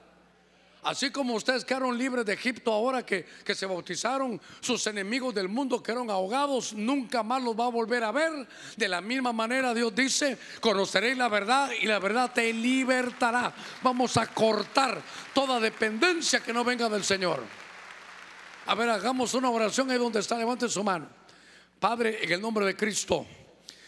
[0.83, 5.47] Así como ustedes quedaron libres de Egipto ahora que, que, se bautizaron, sus enemigos del
[5.47, 8.47] mundo quedaron ahogados, nunca más los va a volver a ver.
[8.75, 13.53] De la misma manera Dios dice, conoceréis la verdad y la verdad te libertará.
[13.81, 15.01] Vamos a cortar
[15.33, 17.41] toda dependencia que no venga del Señor.
[18.65, 21.07] A ver, hagamos una oración ahí donde está, levante su mano.
[21.79, 23.25] Padre, en el nombre de Cristo,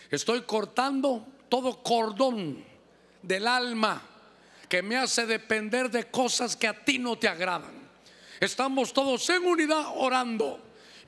[0.09, 2.63] estoy cortando todo cordón
[3.21, 4.01] del alma
[4.67, 7.85] que me hace depender de cosas que a ti no te agradan.
[8.39, 10.59] Estamos todos en unidad orando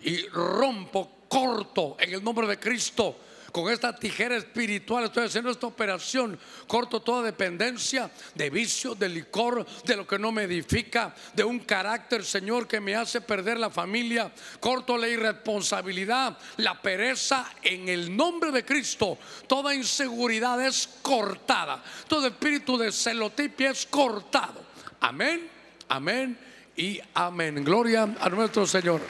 [0.01, 3.17] y rompo, corto en el nombre de Cristo
[3.63, 6.37] con esta tijera espiritual estoy haciendo esta operación.
[6.67, 11.61] Corto toda dependencia de vicio, de licor, de lo que no me edifica, de un
[11.61, 14.31] carácter, Señor, que me hace perder la familia.
[14.59, 19.17] Corto la irresponsabilidad, la pereza en el nombre de Cristo.
[19.47, 21.83] Toda inseguridad es cortada.
[22.07, 24.63] Todo espíritu de celotipia es cortado.
[24.99, 25.49] Amén,
[25.89, 26.37] amén
[26.75, 27.63] y amén.
[27.63, 29.01] Gloria a nuestro Señor.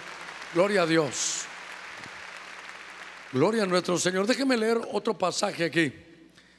[0.53, 1.46] Gloria a Dios.
[3.33, 4.25] Gloria a nuestro Señor.
[4.25, 5.91] Déjeme leer otro pasaje aquí.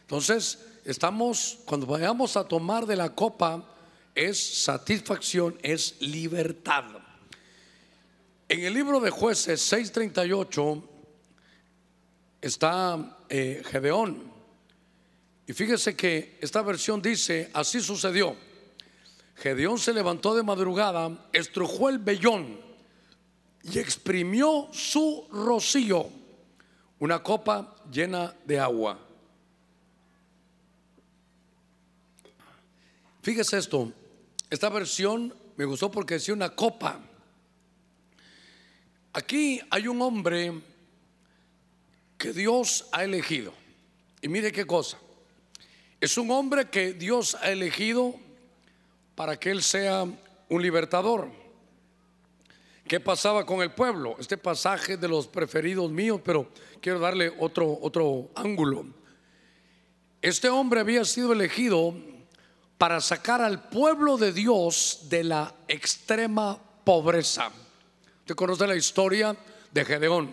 [0.02, 3.74] Entonces, estamos, cuando vayamos a tomar de la copa,
[4.14, 6.84] es satisfacción, es libertad.
[8.50, 10.82] En el libro de jueces 6:38
[12.42, 14.30] está eh, Gedeón.
[15.46, 18.36] Y fíjese que esta versión dice, así sucedió.
[19.36, 22.60] Gedeón se levantó de madrugada, estrujó el vellón
[23.62, 26.17] y exprimió su rocío
[26.98, 28.98] una copa llena de agua.
[33.22, 33.92] Fíjese esto,
[34.50, 37.00] esta versión me gustó porque decía una copa.
[39.12, 40.52] Aquí hay un hombre
[42.16, 43.52] que Dios ha elegido.
[44.20, 44.98] Y mire qué cosa.
[46.00, 48.14] Es un hombre que Dios ha elegido
[49.14, 50.06] para que él sea
[50.48, 51.30] un libertador.
[52.88, 54.16] ¿Qué pasaba con el pueblo?
[54.18, 56.48] Este pasaje de los preferidos míos, pero
[56.80, 58.86] quiero darle otro, otro ángulo.
[60.22, 61.94] Este hombre había sido elegido
[62.78, 67.52] para sacar al pueblo de Dios de la extrema pobreza.
[68.20, 69.36] Usted conoce la historia
[69.70, 70.30] de Gedeón.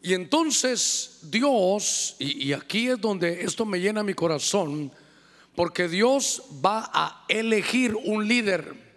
[0.00, 4.92] Y entonces Dios, y, y aquí es donde esto me llena mi corazón,
[5.56, 8.91] porque Dios va a elegir un líder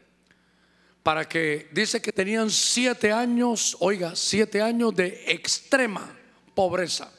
[1.06, 6.18] para que dice que tenían siete años, oiga, siete años de extrema
[6.56, 7.14] pobreza.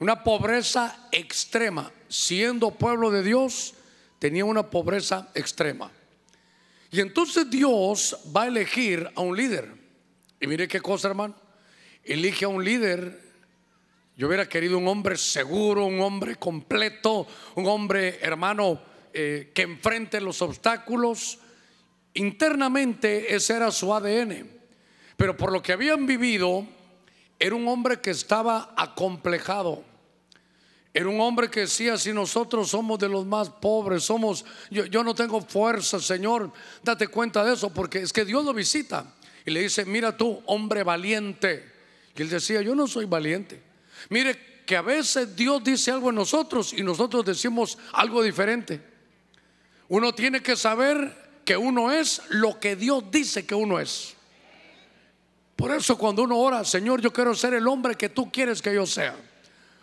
[0.00, 1.92] Una pobreza extrema.
[2.08, 3.74] Siendo pueblo de Dios,
[4.18, 5.92] tenía una pobreza extrema.
[6.90, 9.72] Y entonces Dios va a elegir a un líder.
[10.40, 11.36] Y mire qué cosa, hermano.
[12.02, 13.22] Elige a un líder.
[14.16, 20.20] Yo hubiera querido un hombre seguro, un hombre completo, un hombre, hermano, eh, que enfrente
[20.20, 21.38] los obstáculos
[22.14, 24.48] Internamente ese era su ADN,
[25.16, 26.66] pero por lo que habían vivido,
[27.38, 29.84] era un hombre que estaba acomplejado.
[30.92, 35.12] Era un hombre que decía, si nosotros somos de los más pobres, somos, yo, no
[35.12, 36.52] tengo fuerza, Señor,
[36.84, 39.12] date cuenta de eso, porque es que Dios lo visita
[39.44, 41.72] y le dice, mira tú, hombre valiente.
[42.14, 43.60] Y él decía, yo no soy valiente.
[44.08, 48.80] Mire que a veces Dios dice algo en nosotros y nosotros decimos algo diferente.
[49.88, 54.14] Uno tiene que saber que uno es lo que Dios dice que uno es.
[55.56, 58.74] Por eso cuando uno ora, Señor, yo quiero ser el hombre que tú quieres que
[58.74, 59.14] yo sea.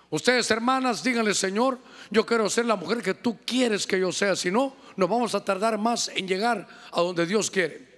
[0.10, 4.36] Ustedes hermanas, díganle, Señor, yo quiero ser la mujer que tú quieres que yo sea.
[4.36, 7.90] Si no, nos vamos a tardar más en llegar a donde Dios quiere.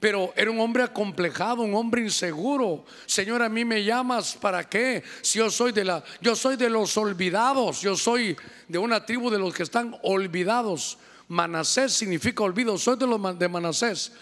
[0.00, 2.84] Pero era un hombre acomplejado, un hombre inseguro.
[3.06, 5.04] Señor, a mí me llamas para qué?
[5.20, 9.30] Si yo soy de la, yo soy de los olvidados, yo soy de una tribu
[9.30, 10.98] de los que están olvidados.
[11.28, 14.12] Manasés significa olvido, soy de los Manasés.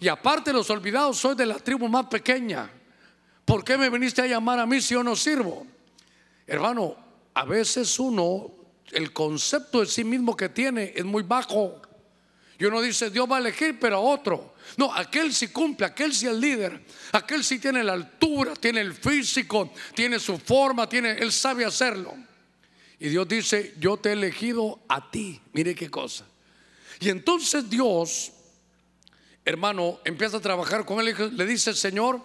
[0.00, 2.70] Y aparte de los olvidados, soy de la tribu más pequeña.
[3.44, 5.66] ¿Por qué me viniste a llamar a mí si yo no sirvo?
[6.46, 6.96] Hermano,
[7.34, 8.52] a veces uno,
[8.92, 11.80] el concepto de sí mismo que tiene es muy bajo.
[12.58, 14.54] Y uno dice, Dios va a elegir, pero a otro.
[14.76, 18.92] No, aquel sí cumple, aquel sí es líder, aquel sí tiene la altura, tiene el
[18.92, 22.14] físico, tiene su forma, tiene, él sabe hacerlo.
[22.98, 25.40] Y Dios dice, yo te he elegido a ti.
[25.52, 26.26] Mire qué cosa.
[27.00, 28.32] Y entonces Dios,
[29.44, 32.20] hermano, empieza a trabajar con él y le dice, Señor,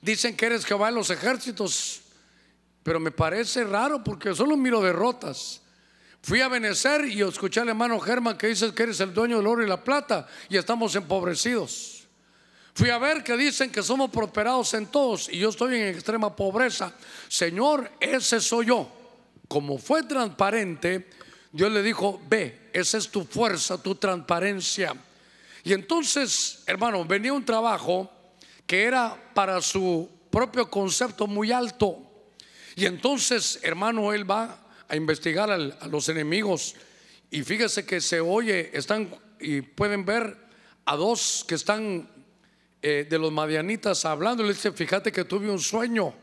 [0.00, 2.02] dicen que eres Jehová en los ejércitos,
[2.82, 5.62] pero me parece raro porque solo miro derrotas.
[6.22, 9.46] Fui a Benecer y escuché al hermano Germán que dice que eres el dueño del
[9.46, 12.06] oro y la plata y estamos empobrecidos.
[12.74, 16.34] Fui a ver que dicen que somos prosperados en todos y yo estoy en extrema
[16.34, 16.92] pobreza.
[17.28, 18.90] Señor, ese soy yo.
[19.48, 21.10] Como fue transparente,
[21.52, 24.94] Dios le dijo, ve, esa es tu fuerza, tu transparencia.
[25.64, 28.10] Y entonces, hermano, venía un trabajo
[28.66, 31.98] que era para su propio concepto muy alto.
[32.74, 36.74] Y entonces, hermano, él va a investigar a los enemigos.
[37.30, 40.36] Y fíjese que se oye, están y pueden ver
[40.84, 42.08] a dos que están
[42.80, 44.42] eh, de los madianitas hablando.
[44.42, 46.14] Le dice, fíjate que tuve un sueño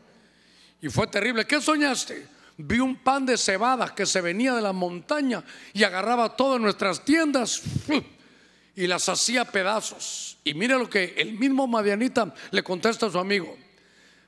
[0.82, 1.46] y fue terrible.
[1.46, 2.26] ¿Qué soñaste?
[2.62, 5.42] Vi un pan de cebada que se venía de la montaña
[5.72, 7.62] y agarraba todas nuestras tiendas
[8.76, 10.36] y las hacía pedazos.
[10.44, 13.56] Y mira lo que el mismo madianita le contesta a su amigo.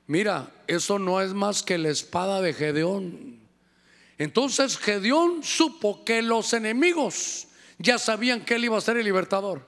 [0.07, 3.39] Mira, eso no es más que la espada de Gedeón.
[4.17, 9.67] Entonces Gedeón supo que los enemigos ya sabían que él iba a ser el libertador.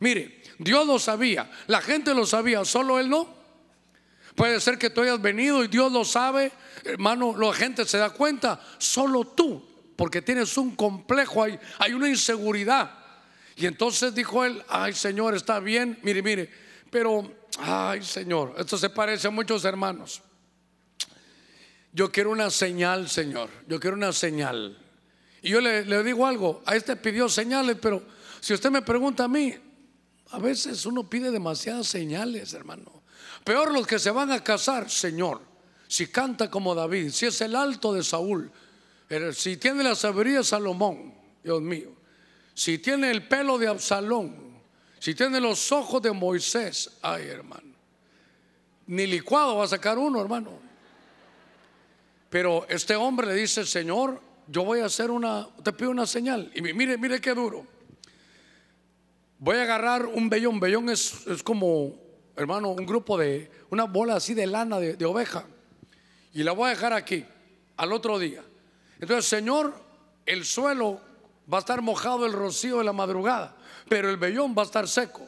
[0.00, 3.37] Mire, Dios lo sabía, la gente lo sabía, solo él no.
[4.38, 6.52] Puede ser que tú hayas venido y Dios lo sabe,
[6.84, 9.60] hermano, la gente se da cuenta, solo tú,
[9.96, 12.88] porque tienes un complejo, hay, hay una inseguridad.
[13.56, 16.48] Y entonces dijo él, ay Señor, está bien, mire, mire,
[16.88, 20.22] pero, ay Señor, esto se parece a muchos hermanos.
[21.92, 23.50] Yo quiero una señal, Señor.
[23.66, 24.78] Yo quiero una señal.
[25.42, 28.04] Y yo le, digo algo, a este pidió señales, pero
[28.38, 29.52] si usted me pregunta a mí,
[30.30, 32.97] a veces uno pide demasiadas señales, hermano.
[33.44, 35.40] Peor los que se van a casar, Señor.
[35.86, 38.50] Si canta como David, si es el alto de Saúl,
[39.32, 41.92] si tiene la sabiduría de Salomón, Dios mío.
[42.52, 44.60] Si tiene el pelo de Absalón,
[44.98, 47.72] si tiene los ojos de Moisés, ay hermano.
[48.88, 50.58] Ni licuado va a sacar uno, hermano.
[52.30, 56.50] Pero este hombre le dice, Señor, yo voy a hacer una, te pido una señal.
[56.54, 57.66] Y mire, mire qué duro.
[59.38, 60.58] Voy a agarrar un vellón.
[60.58, 61.94] Vellón es, es como,
[62.38, 65.44] hermano, un grupo de, una bola así de lana de, oveja.
[66.32, 67.24] Y la voy a dejar aquí,
[67.76, 68.42] al otro día.
[69.00, 69.74] Entonces, Señor,
[70.24, 71.00] el suelo
[71.52, 73.56] va a estar mojado el rocío de la madrugada,
[73.88, 75.26] pero el vellón va a estar seco.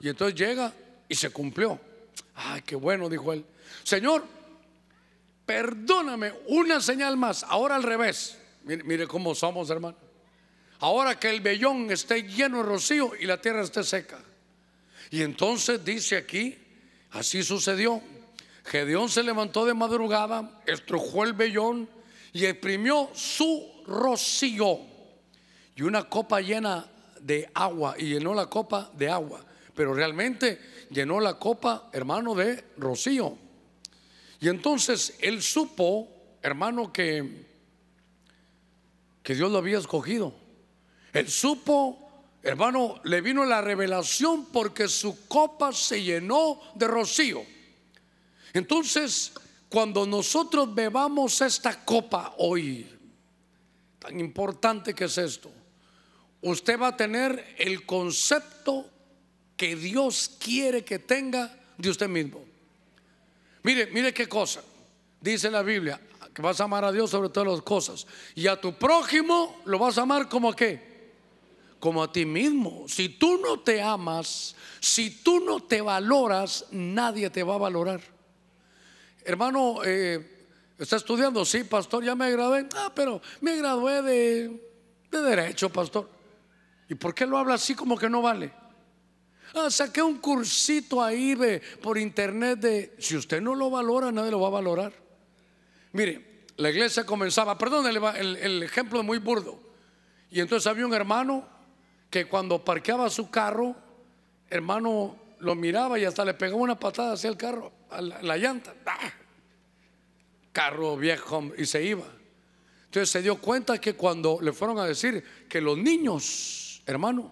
[0.00, 0.72] Y entonces llega
[1.08, 1.78] y se cumplió.
[2.34, 3.44] Ay, qué bueno, dijo él.
[3.82, 4.24] Señor,
[5.44, 8.38] perdóname, una señal más, ahora al revés.
[8.64, 9.96] Mire, cómo somos, hermano.
[10.80, 14.18] Ahora que el vellón esté lleno de rocío y la tierra esté seca.
[15.10, 16.56] Y entonces dice aquí,
[17.10, 18.02] así sucedió.
[18.64, 21.88] Gedeón se levantó de madrugada, estrujó el vellón
[22.32, 24.80] y exprimió su rocío.
[25.76, 26.90] Y una copa llena
[27.20, 29.44] de agua, y llenó la copa de agua.
[29.74, 30.58] Pero realmente
[30.90, 33.36] llenó la copa, hermano, de rocío.
[34.40, 36.08] Y entonces él supo,
[36.42, 37.46] hermano, que,
[39.22, 40.34] que Dios lo había escogido.
[41.12, 42.05] Él supo,
[42.46, 47.44] hermano, le vino la revelación porque su copa se llenó de rocío.
[48.52, 49.32] Entonces,
[49.68, 52.86] cuando nosotros bebamos esta copa hoy,
[53.98, 55.50] tan importante que es esto,
[56.40, 58.88] usted va a tener el concepto
[59.56, 62.44] que Dios quiere que tenga de usted mismo.
[63.62, 64.62] Mire, mire qué cosa.
[65.20, 66.00] Dice la Biblia
[66.32, 68.06] que vas a amar a Dios sobre todas las cosas.
[68.34, 70.95] Y a tu prójimo lo vas a amar como qué?
[71.80, 72.86] Como a ti mismo.
[72.88, 78.00] Si tú no te amas, si tú no te valoras, nadie te va a valorar.
[79.24, 80.46] Hermano, eh,
[80.78, 81.44] ¿está estudiando?
[81.44, 82.66] Sí, pastor, ya me gradué.
[82.76, 84.70] Ah, pero me gradué de,
[85.10, 86.08] de derecho, pastor.
[86.88, 88.52] ¿Y por qué lo habla así como que no vale?
[89.54, 91.36] Ah, saqué un cursito ahí
[91.82, 94.92] por internet de, si usted no lo valora, nadie lo va a valorar.
[95.92, 99.58] Mire, la iglesia comenzaba, perdón, el ejemplo es muy burdo.
[100.30, 101.55] Y entonces había un hermano
[102.10, 103.74] que cuando parqueaba su carro,
[104.48, 108.74] hermano lo miraba y hasta le pegaba una patada hacia el carro, la, llanta.
[108.86, 109.12] ¡Ah!
[110.52, 112.06] Carro viejo y se iba.
[112.86, 117.30] Entonces se dio cuenta que cuando le fueron a decir que los niños, hermano,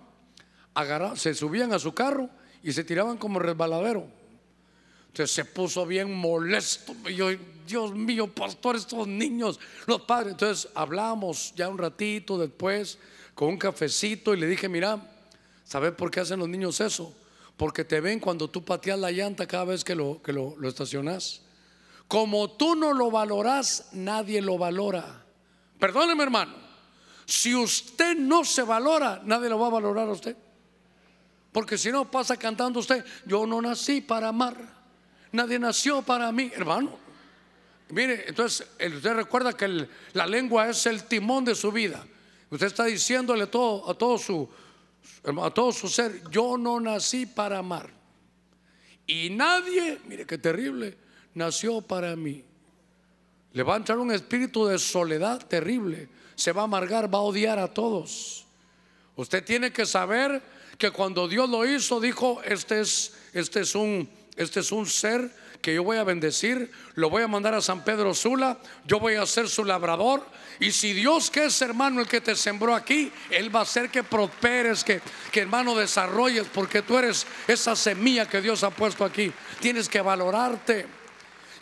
[1.15, 2.29] se subían a su carro
[2.63, 4.07] y se tiraban como resbaladero.
[5.07, 6.93] Entonces se puso bien molesto.
[7.09, 7.29] yo,
[7.67, 10.33] Dios mío, pastor, estos niños, los padres.
[10.33, 12.99] Entonces hablamos ya un ratito después
[13.35, 15.01] con un cafecito y le dije, mira,
[15.65, 17.15] ¿Sabes por qué hacen los niños eso?
[17.57, 21.43] Porque te ven cuando tú pateas la llanta cada vez que lo, que lo, estacionas.
[22.07, 25.25] Como tú no lo valoras, nadie lo valora.
[25.79, 26.55] Perdóneme, hermano.
[27.25, 30.37] Si usted no se valora, nadie lo va a valorar a usted.
[31.51, 34.57] Porque si no pasa cantando usted, yo no nací para amar.
[35.33, 36.99] Nadie nació para mí, hermano.
[37.89, 42.05] Mire, entonces usted recuerda que la lengua es el timón de su vida.
[42.55, 44.49] Usted está diciéndole todo, a todo su
[45.25, 47.91] a todo su ser, yo no nací para amar.
[49.09, 50.97] Y nadie, mire qué terrible,
[51.35, 52.45] nació para mí.
[53.55, 56.09] Le va a entrar un espíritu de soledad terrible.
[56.37, 58.47] Se va a amargar, va a odiar a todos.
[59.17, 60.41] Usted tiene que saber
[60.79, 65.29] que cuando Dios lo hizo, dijo, este es, este es, un, este es un ser
[65.65, 69.15] que yo voy a bendecir, lo voy a mandar a San Pedro Sula, yo voy
[69.15, 70.23] a ser su labrador.
[70.61, 73.89] Y si Dios que es hermano el que te sembró aquí, Él va a hacer
[73.89, 75.01] que prosperes, que,
[75.33, 79.33] que hermano desarrolles, porque tú eres esa semilla que Dios ha puesto aquí.
[79.59, 80.85] Tienes que valorarte.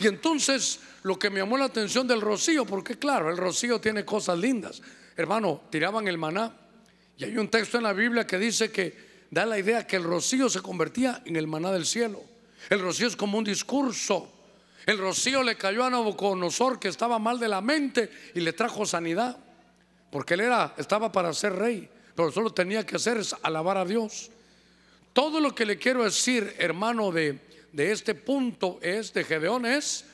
[0.00, 4.04] Y entonces lo que me llamó la atención del rocío, porque claro, el rocío tiene
[4.04, 4.82] cosas lindas.
[5.16, 6.52] Hermano, tiraban el maná.
[7.18, 10.02] Y hay un texto en la Biblia que dice que da la idea que el
[10.02, 12.31] rocío se convertía en el maná del cielo.
[12.70, 14.30] El rocío es como un discurso.
[14.86, 18.84] El rocío le cayó a Nabucodonosor que estaba mal de la mente y le trajo
[18.84, 19.36] sanidad.
[20.10, 23.84] Porque él era, estaba para ser rey, pero solo tenía que hacer es alabar a
[23.84, 24.30] Dios.
[25.12, 27.38] Todo lo que le quiero decir, hermano, de,
[27.72, 30.04] de este punto es, de Gedeón es,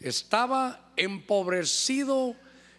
[0.00, 2.36] estaba empobrecido,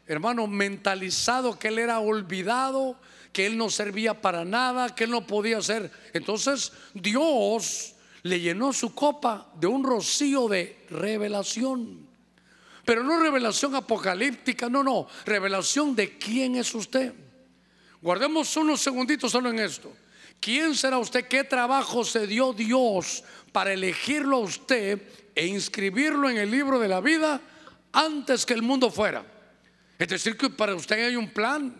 [0.07, 2.97] hermano, mentalizado que él era olvidado,
[3.33, 5.91] que él no servía para nada, que él no podía hacer.
[6.13, 12.07] Entonces Dios le llenó su copa de un rocío de revelación.
[12.85, 17.13] Pero no revelación apocalíptica, no, no, revelación de quién es usted.
[18.01, 19.93] Guardemos unos segunditos solo en esto.
[20.39, 21.27] ¿Quién será usted?
[21.27, 25.01] ¿Qué trabajo se dio Dios para elegirlo a usted
[25.35, 27.41] e inscribirlo en el libro de la vida
[27.91, 29.25] antes que el mundo fuera?
[29.97, 31.75] Es decir, que para usted hay un plan,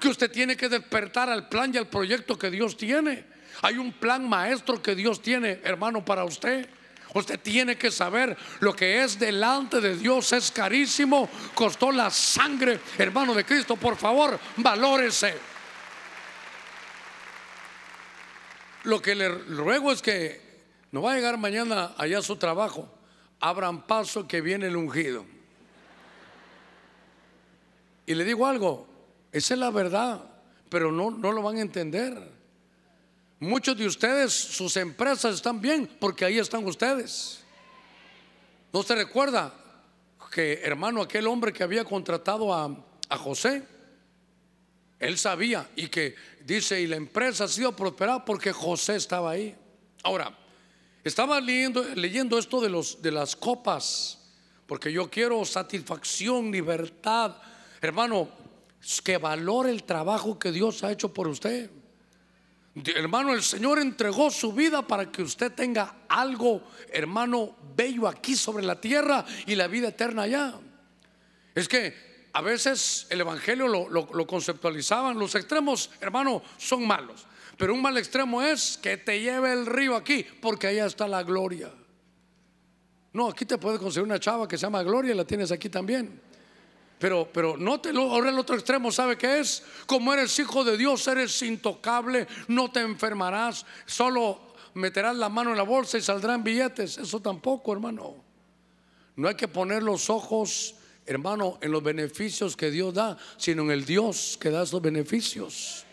[0.00, 3.26] que usted tiene que despertar al plan y al proyecto que Dios tiene.
[3.62, 6.68] Hay un plan maestro que Dios tiene, hermano, para usted.
[7.14, 12.80] Usted tiene que saber lo que es delante de Dios es carísimo, costó la sangre,
[12.98, 13.76] hermano de Cristo.
[13.76, 15.34] Por favor, valórese.
[18.84, 20.40] Lo que le ruego es que
[20.92, 22.88] no va a llegar mañana allá a su trabajo.
[23.40, 25.24] Abran paso que viene el ungido.
[28.06, 28.86] Y le digo algo,
[29.32, 30.22] esa es la verdad,
[30.68, 32.37] pero no, no lo van a entender.
[33.40, 37.40] Muchos de ustedes, sus empresas están bien porque ahí están ustedes.
[38.72, 39.54] ¿No se recuerda
[40.32, 43.62] que, hermano, aquel hombre que había contratado a, José?
[44.98, 49.54] Él sabía y que dice, y la empresa ha sido prosperada porque José estaba ahí.
[50.02, 50.36] Ahora,
[51.04, 54.18] estaba leyendo, leyendo esto de, los, de las copas,
[54.66, 57.36] porque yo quiero satisfacción, libertad.
[57.80, 58.28] Hermano,
[59.04, 61.70] que valore el trabajo que Dios ha hecho por usted.
[62.94, 66.62] Hermano, el Señor entregó su vida para que usted tenga algo,
[66.92, 70.54] hermano, bello aquí sobre la tierra y la vida eterna allá.
[71.54, 77.26] Es que a veces el Evangelio lo, conceptualizaban, los extremos, hermano, son malos.
[77.56, 81.22] Pero un mal extremo es que te lleve el río aquí, porque allá está la
[81.22, 81.72] gloria.
[83.12, 85.68] No, aquí te puede conseguir una chava que se llama Gloria y la tienes aquí
[85.68, 86.20] también.
[86.98, 89.62] Pero, pero no te lo, ahora el otro extremo, ¿sabe qué es?
[89.86, 95.56] Como eres hijo de Dios, eres intocable, no te enfermarás, solo meterás la mano en
[95.56, 96.98] la bolsa y saldrán billetes.
[96.98, 98.16] Eso tampoco, hermano.
[99.16, 100.74] No hay que poner los ojos,
[101.06, 105.84] hermano, en los beneficios que Dios da, sino en el Dios que da esos beneficios.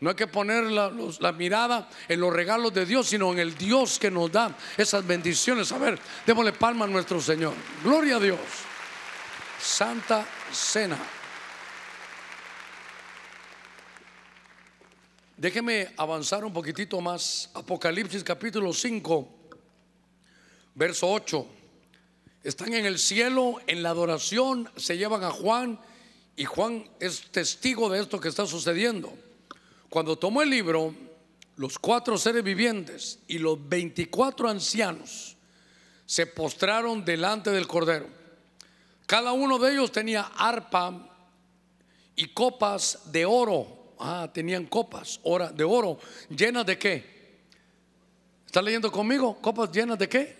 [0.00, 3.56] No hay que poner la, la, mirada en los regalos de Dios, sino en el
[3.56, 5.70] Dios que nos da esas bendiciones.
[5.70, 7.54] A ver, démosle palma a nuestro Señor.
[7.84, 8.40] Gloria a Dios.
[9.60, 10.98] Santa Cena.
[15.36, 17.50] Déjeme avanzar un poquitito más.
[17.54, 19.28] Apocalipsis capítulo 5,
[20.74, 21.46] verso 8.
[22.44, 25.80] Están en el cielo, en la adoración, se llevan a Juan
[26.36, 29.12] y Juan es testigo de esto que está sucediendo.
[29.88, 30.94] Cuando tomó el libro,
[31.56, 35.36] los cuatro seres vivientes y los 24 ancianos
[36.06, 38.21] se postraron delante del Cordero
[39.12, 41.06] cada uno de ellos tenía arpa
[42.16, 43.92] y copas de oro.
[43.98, 45.20] Ah, tenían copas
[45.54, 45.98] de oro
[46.30, 47.04] llenas de qué?
[48.46, 49.36] ¿Está leyendo conmigo?
[49.38, 50.36] ¿Copas llenas de qué?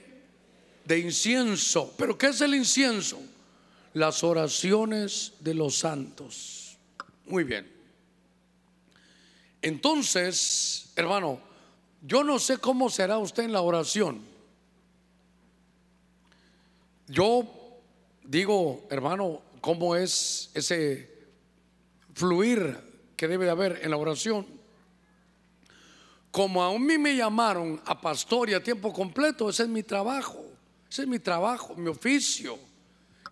[0.87, 1.93] De incienso.
[1.99, 3.21] ¿Pero qué es el incienso?
[3.93, 6.79] Las oraciones de los santos.
[7.27, 7.71] Muy bien.
[9.61, 11.39] Entonces, hermano,
[12.01, 14.23] yo no sé cómo será usted en la oración.
[17.07, 17.62] Yo
[18.25, 21.11] digo, hermano, cómo es ese
[22.15, 22.79] fluir
[23.17, 24.47] que debe de haber en la oración.
[26.31, 30.45] Como a mí me llamaron a pastor y a tiempo completo, ese es mi trabajo,
[30.91, 32.59] ese es mi trabajo, mi oficio.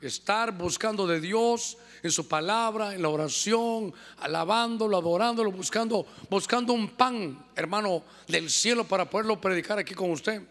[0.00, 6.88] Estar buscando de Dios en su palabra, en la oración, alabándolo, adorándolo, buscando, buscando un
[6.88, 10.42] pan, hermano, del cielo para poderlo predicar aquí con usted.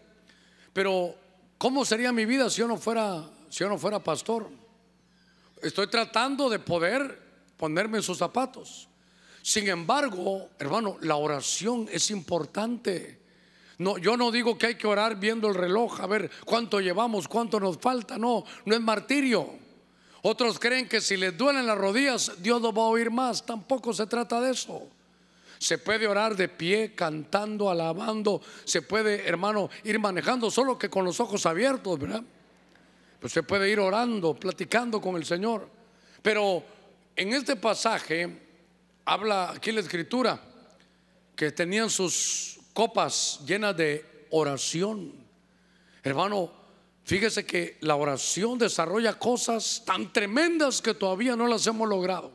[0.72, 1.14] Pero,
[1.58, 4.48] ¿cómo sería mi vida si yo no fuera, si yo no fuera pastor?
[5.60, 7.20] Estoy tratando de poder
[7.58, 8.88] ponerme en sus zapatos.
[9.42, 13.18] Sin embargo, hermano, la oración es importante.
[13.78, 17.28] No, yo no digo que hay que orar viendo el reloj, a ver cuánto llevamos,
[17.28, 18.16] cuánto nos falta.
[18.16, 19.48] No, no es martirio.
[20.22, 23.44] Otros creen que si les duelen las rodillas, Dios no va a oír más.
[23.44, 24.86] Tampoco se trata de eso.
[25.58, 28.40] Se puede orar de pie, cantando, alabando.
[28.64, 32.22] Se puede, hermano, ir manejando solo que con los ojos abiertos, ¿verdad?
[33.20, 35.68] Pues se puede ir orando, platicando con el Señor.
[36.22, 36.64] Pero
[37.14, 38.48] en este pasaje
[39.04, 40.40] habla aquí la escritura
[41.36, 45.12] que tenían sus copas llenas de oración.
[46.02, 46.50] Hermano,
[47.04, 52.32] fíjese que la oración desarrolla cosas tan tremendas que todavía no las hemos logrado.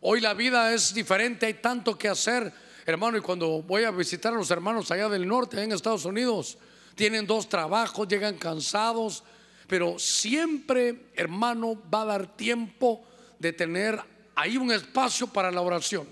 [0.00, 2.52] Hoy la vida es diferente, hay tanto que hacer,
[2.84, 6.58] hermano, y cuando voy a visitar a los hermanos allá del norte, en Estados Unidos,
[6.94, 9.24] tienen dos trabajos, llegan cansados,
[9.66, 13.04] pero siempre, hermano, va a dar tiempo
[13.38, 14.00] de tener
[14.34, 16.06] ahí un espacio para la oración.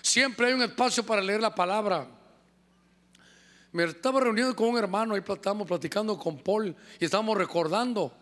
[0.00, 2.06] Siempre hay un espacio para leer la palabra.
[3.70, 8.12] Me estaba reuniendo con un hermano, ahí estábamos platicando con Paul y estábamos recordando.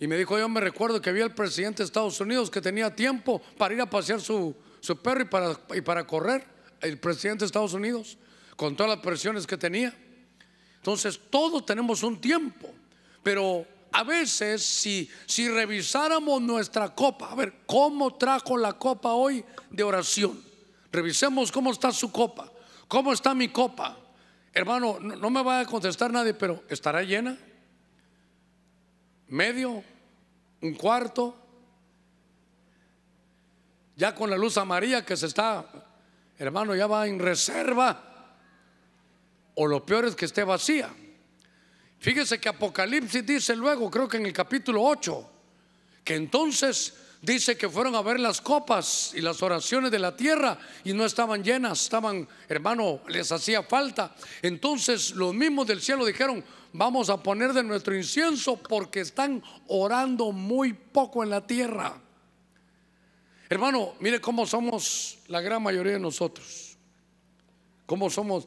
[0.00, 2.94] Y me dijo, yo me recuerdo que había el presidente de Estados Unidos que tenía
[2.94, 6.46] tiempo para ir a pasear su, su perro y para, y para correr.
[6.80, 8.18] El presidente de Estados Unidos,
[8.56, 9.94] con todas las presiones que tenía.
[10.76, 12.70] Entonces, todos tenemos un tiempo.
[13.22, 19.44] Pero a veces si, si revisáramos nuestra copa, a ver, ¿cómo trajo la copa hoy
[19.70, 20.42] de oración?
[20.90, 22.50] Revisemos cómo está su copa,
[22.88, 23.96] cómo está mi copa.
[24.52, 27.38] Hermano, no, me va a contestar nadie, pero ¿estará llena?
[29.28, 29.84] ¿Medio?
[30.60, 31.36] ¿Un cuarto?
[33.94, 35.66] Ya con la luz amarilla que se está,
[36.36, 38.32] hermano, ya va en reserva.
[39.54, 40.92] O lo peor es que esté vacía.
[41.98, 45.30] Fíjese que Apocalipsis dice luego, creo que en el capítulo 8,
[46.04, 50.58] que entonces dice que fueron a ver las copas y las oraciones de la tierra
[50.84, 54.14] y no estaban llenas, estaban, hermano, les hacía falta.
[54.42, 60.32] Entonces los mismos del cielo dijeron, vamos a poner de nuestro incienso porque están orando
[60.32, 61.98] muy poco en la tierra.
[63.48, 66.76] Hermano, mire cómo somos la gran mayoría de nosotros.
[67.86, 68.46] ¿Cómo somos?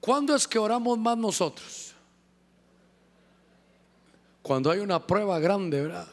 [0.00, 1.87] ¿Cuándo es que oramos más nosotros?
[4.48, 6.08] Cuando hay una prueba grande, ¿verdad?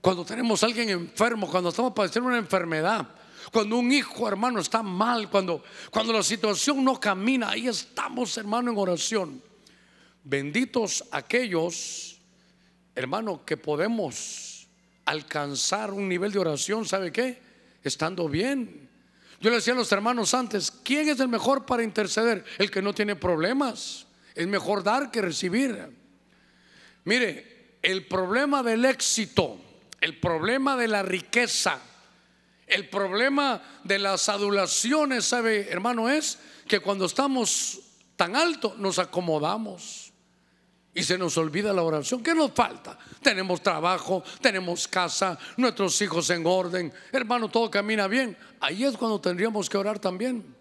[0.00, 3.06] Cuando tenemos a alguien enfermo, cuando estamos padeciendo una enfermedad,
[3.52, 5.62] cuando un hijo, hermano, está mal, cuando,
[5.92, 9.40] cuando la situación no camina, ahí estamos, hermano, en oración.
[10.24, 12.18] Benditos aquellos,
[12.96, 14.66] hermano, que podemos
[15.04, 17.40] alcanzar un nivel de oración, ¿sabe qué?
[17.84, 18.90] Estando bien.
[19.40, 22.44] Yo le decía a los hermanos antes, ¿quién es el mejor para interceder?
[22.58, 24.08] El que no tiene problemas.
[24.34, 25.97] Es mejor dar que recibir.
[27.08, 29.56] Mire, el problema del éxito,
[29.98, 31.80] el problema de la riqueza,
[32.66, 36.10] el problema de las adulaciones, ¿sabe, hermano?
[36.10, 37.80] Es que cuando estamos
[38.14, 40.12] tan alto nos acomodamos
[40.92, 42.22] y se nos olvida la oración.
[42.22, 42.98] ¿Qué nos falta?
[43.22, 48.36] Tenemos trabajo, tenemos casa, nuestros hijos en orden, hermano, todo camina bien.
[48.60, 50.54] Ahí es cuando tendríamos que orar también.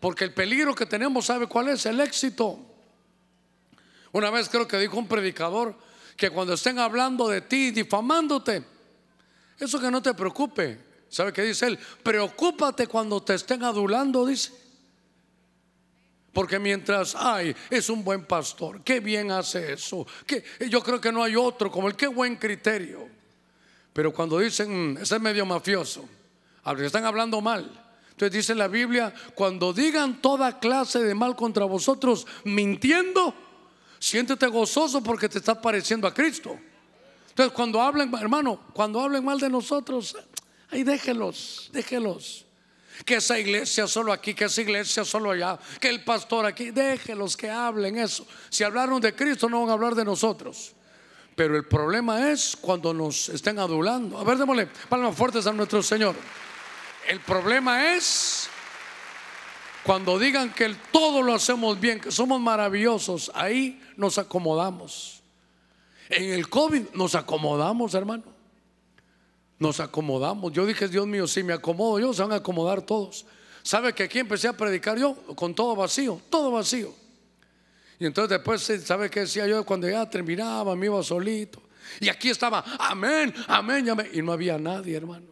[0.00, 1.86] Porque el peligro que tenemos, ¿sabe cuál es?
[1.86, 2.71] El éxito.
[4.12, 5.74] Una vez creo que dijo un predicador
[6.16, 8.62] que cuando estén hablando de ti, difamándote,
[9.58, 10.92] eso que no te preocupe.
[11.08, 11.78] ¿Sabe qué dice él?
[12.02, 14.52] Preocúpate cuando te estén adulando, dice.
[16.32, 21.12] Porque mientras, ay, es un buen pastor, qué bien hace eso, que yo creo que
[21.12, 23.06] no hay otro como el, qué buen criterio.
[23.92, 26.08] Pero cuando dicen, mm, ese es medio mafioso,
[26.78, 27.70] están hablando mal.
[28.10, 33.34] Entonces dice la Biblia, cuando digan toda clase de mal contra vosotros, mintiendo,
[34.02, 36.58] Siéntete gozoso porque te estás pareciendo a Cristo.
[37.28, 40.16] Entonces, cuando hablen, hermano, cuando hablen mal de nosotros,
[40.72, 42.44] ahí déjelos, déjelos.
[43.04, 47.36] Que esa iglesia solo aquí, que esa iglesia solo allá, que el pastor aquí, déjelos
[47.36, 48.26] que hablen eso.
[48.50, 50.74] Si hablaron de Cristo, no van a hablar de nosotros.
[51.36, 54.18] Pero el problema es cuando nos estén adulando.
[54.18, 56.16] A ver, démosle palmas fuertes a nuestro Señor.
[57.06, 58.50] El problema es
[59.84, 65.22] Cuando digan que todo lo hacemos bien, que somos maravillosos, ahí nos acomodamos.
[66.08, 68.24] En el COVID nos acomodamos, hermano.
[69.58, 70.52] Nos acomodamos.
[70.52, 73.26] Yo dije, Dios mío, si me acomodo yo, se van a acomodar todos.
[73.62, 75.14] ¿Sabe que aquí empecé a predicar yo?
[75.34, 76.94] Con todo vacío, todo vacío.
[77.98, 79.64] Y entonces después, ¿sabe qué decía yo?
[79.64, 81.62] Cuando ya terminaba, me iba solito.
[82.00, 84.10] Y aquí estaba, amén, amén, amén.
[84.12, 85.26] Y no había nadie, hermano.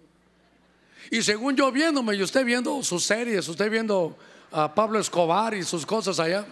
[1.10, 4.16] Y según yo viéndome, y usted viendo sus series, usted viendo
[4.52, 6.46] a Pablo Escobar y sus cosas allá.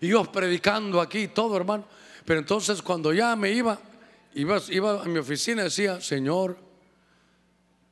[0.00, 1.84] Y yo predicando aquí todo, hermano.
[2.24, 3.78] Pero entonces cuando ya me iba,
[4.34, 6.58] iba, iba a mi oficina y decía, Señor,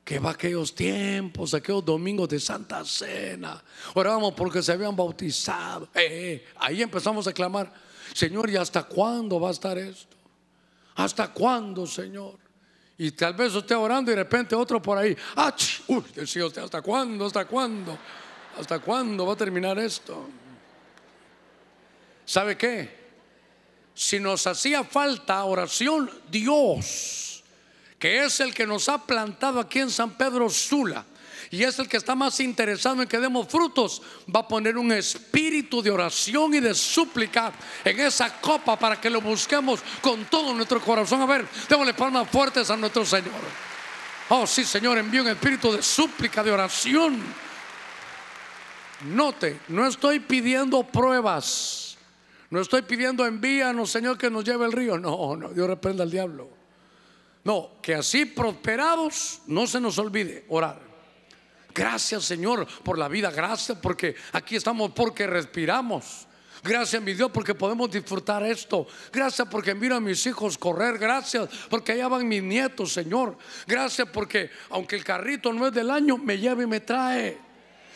[0.05, 3.62] que va aquellos tiempos, aquellos domingos de Santa Cena.
[3.95, 5.88] Orábamos porque se habían bautizado.
[5.95, 7.72] Eh, eh, ahí empezamos a clamar,
[8.12, 10.16] Señor, ¿y hasta cuándo va a estar esto?
[10.97, 12.43] ¿Hasta cuándo, Señor?
[12.97, 15.55] Y tal vez usted orando y de repente otro por ahí, ¡ah!
[15.88, 17.26] Uy, decía usted, ¿hasta cuándo?
[17.26, 17.99] ¿Hasta cuándo?
[18.59, 20.28] ¿Hasta cuándo va a terminar esto?
[22.24, 23.05] ¿Sabe qué?
[23.95, 27.34] Si nos hacía falta oración, Dios
[28.05, 31.07] que es el que nos ha plantado aquí en San Pedro Sula
[31.55, 34.02] y es el que está más interesado en que demos frutos,
[34.34, 37.52] va a poner un espíritu de oración y de súplica
[37.84, 41.22] en esa copa para que lo busquemos con todo nuestro corazón.
[41.22, 43.40] A ver, démosle palmas fuertes a nuestro Señor.
[44.30, 47.22] Oh, sí, Señor, envío un espíritu de súplica, de oración.
[49.02, 51.96] Note, no estoy pidiendo pruebas.
[52.50, 54.98] No estoy pidiendo envíanos, Señor, que nos lleve el río.
[54.98, 56.48] No, no, Dios reprenda al diablo.
[57.44, 60.93] No, que así prosperados no se nos olvide orar.
[61.75, 66.27] Gracias Señor por la vida, gracias porque aquí estamos porque respiramos.
[66.62, 68.87] Gracias mi Dios porque podemos disfrutar esto.
[69.12, 70.97] Gracias porque miro a mis hijos correr.
[70.97, 73.37] Gracias porque allá van mis nietos, Señor.
[73.66, 77.37] Gracias porque aunque el carrito no es del año, me lleva y me trae.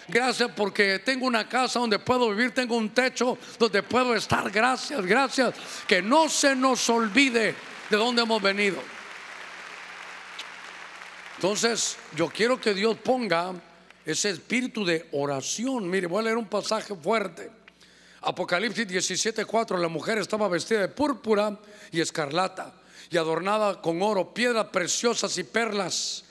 [0.09, 4.51] Gracias porque tengo una casa donde puedo vivir, tengo un techo donde puedo estar.
[4.51, 5.55] Gracias, gracias.
[5.87, 7.55] Que no se nos olvide
[7.89, 8.83] de dónde hemos venido.
[11.37, 13.55] Entonces, yo quiero que Dios ponga
[14.11, 15.88] ese espíritu de oración.
[15.88, 17.50] Mire, voy a leer un pasaje fuerte.
[18.22, 21.59] Apocalipsis 17:4, la mujer estaba vestida de púrpura
[21.92, 22.74] y escarlata
[23.11, 26.24] y adornada con oro, piedras preciosas y perlas.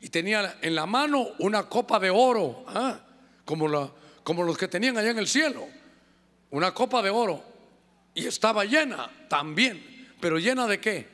[0.00, 3.00] Y tenía en la mano una copa de oro, ¿ah?
[3.44, 3.90] como, la,
[4.24, 5.66] como los que tenían allá en el cielo.
[6.50, 7.42] Una copa de oro.
[8.14, 10.10] Y estaba llena también.
[10.20, 11.08] ¿Pero llena de qué?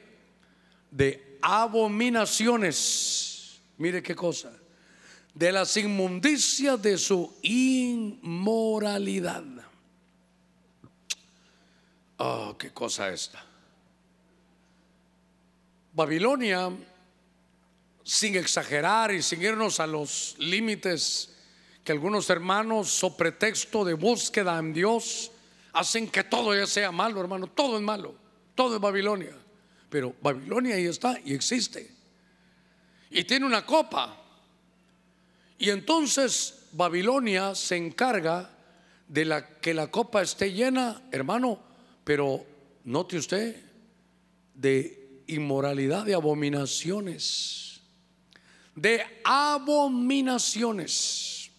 [0.91, 3.37] De abominaciones
[3.79, 4.53] Mire qué cosa.
[5.39, 9.45] De las inmundicias de su inmoralidad.
[12.17, 13.45] Oh, qué cosa esta.
[15.93, 16.77] Babilonia,
[18.03, 21.37] sin exagerar y sin irnos a los límites
[21.85, 25.31] que algunos hermanos, so pretexto de búsqueda en Dios,
[25.73, 27.47] hacen que todo ya sea malo, hermano.
[27.47, 28.17] Todo es malo.
[28.57, 29.37] Todo es Babilonia.
[29.89, 31.97] Pero Babilonia ahí está y existe
[33.11, 34.17] y tiene una copa.
[35.59, 38.51] Y entonces Babilonia se encarga
[39.09, 41.59] de la, que la copa esté llena, hermano,
[42.05, 42.47] pero
[42.85, 43.65] note usted,
[44.55, 47.81] de inmoralidad, de abominaciones,
[48.75, 51.51] de abominaciones.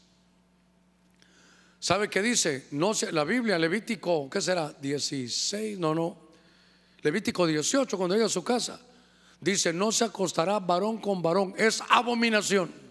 [1.79, 2.67] ¿Sabe qué dice?
[2.71, 4.71] No sé, la Biblia, Levítico, ¿qué será?
[4.73, 6.29] 16, no, no.
[7.01, 8.79] Levítico 18, cuando llega a su casa.
[9.39, 11.53] Dice, no se acostará varón con varón.
[11.57, 12.88] Es abominación.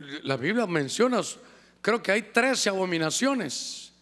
[0.00, 1.20] La Biblia menciona,
[1.82, 3.92] creo que hay 13 abominaciones.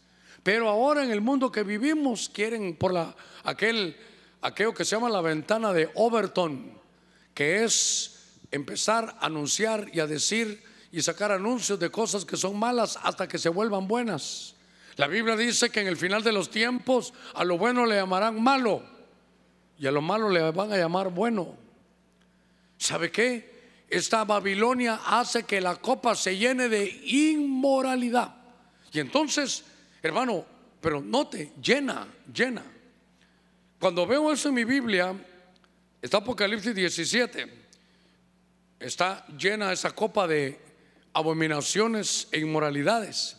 [0.44, 3.96] Pero ahora en el mundo que vivimos quieren por la, aquel,
[4.40, 6.72] aquello que se llama la ventana de Overton,
[7.34, 12.57] que es empezar a anunciar y a decir y sacar anuncios de cosas que son
[12.57, 14.55] malas hasta que se vuelvan buenas.
[14.96, 18.40] La Biblia dice que en el final de los tiempos a lo bueno le llamarán
[18.40, 18.82] malo
[19.78, 21.57] y a lo malo le van a llamar bueno.
[22.78, 23.58] ¿Sabe qué?
[23.89, 28.34] Esta Babilonia hace que la copa se llene de inmoralidad.
[28.93, 29.64] Y entonces,
[30.03, 30.45] hermano,
[30.80, 32.64] pero note, llena, llena.
[33.80, 35.14] Cuando veo eso en mi Biblia,
[36.03, 37.51] está Apocalipsis 17,
[38.80, 40.61] está llena esa copa de
[41.12, 43.36] abominaciones e inmoralidades.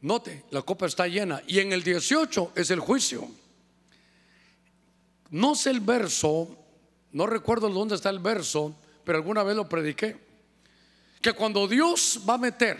[0.00, 1.42] Note, la copa está llena.
[1.46, 3.28] Y en el 18 es el juicio.
[5.30, 6.56] No sé el verso,
[7.12, 8.76] no recuerdo dónde está el verso,
[9.06, 10.16] pero alguna vez lo prediqué.
[11.22, 12.76] Que cuando Dios va a meter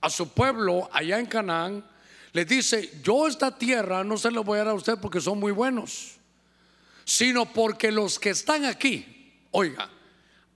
[0.00, 1.84] a su pueblo allá en Canaán,
[2.32, 5.40] le dice, yo esta tierra no se la voy a dar a usted porque son
[5.40, 6.14] muy buenos,
[7.04, 9.90] sino porque los que están aquí, oiga,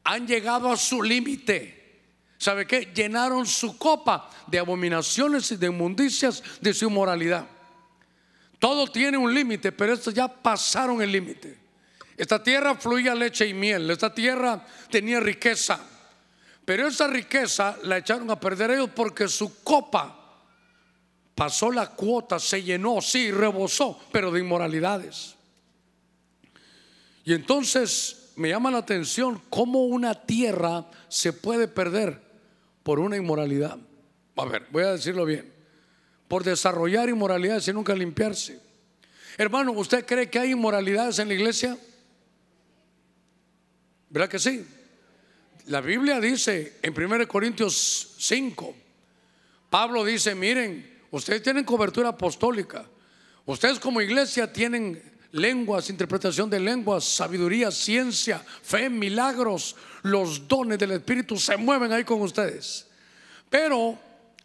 [0.04, 2.02] han llegado a su límite,
[2.38, 2.92] ¿sabe qué?
[2.94, 7.48] Llenaron su copa de abominaciones y de inmundicias de su inmoralidad.
[8.60, 11.61] Todo tiene un límite, pero estos ya pasaron el límite.
[12.22, 15.80] Esta tierra fluía leche y miel, esta tierra tenía riqueza,
[16.64, 20.38] pero esa riqueza la echaron a perder ellos porque su copa
[21.34, 25.34] pasó la cuota, se llenó, sí, rebosó, pero de inmoralidades.
[27.24, 32.22] Y entonces me llama la atención cómo una tierra se puede perder
[32.84, 33.78] por una inmoralidad.
[34.36, 35.52] A ver, voy a decirlo bien.
[36.28, 38.60] Por desarrollar inmoralidades y nunca limpiarse.
[39.36, 41.76] Hermano, ¿usted cree que hay inmoralidades en la iglesia?
[44.12, 44.62] ¿Verdad que sí?
[45.68, 48.74] La Biblia dice en 1 Corintios 5,
[49.70, 52.84] Pablo dice, miren, ustedes tienen cobertura apostólica,
[53.46, 60.90] ustedes como iglesia tienen lenguas, interpretación de lenguas, sabiduría, ciencia, fe, milagros, los dones del
[60.90, 62.86] Espíritu se mueven ahí con ustedes.
[63.48, 63.98] Pero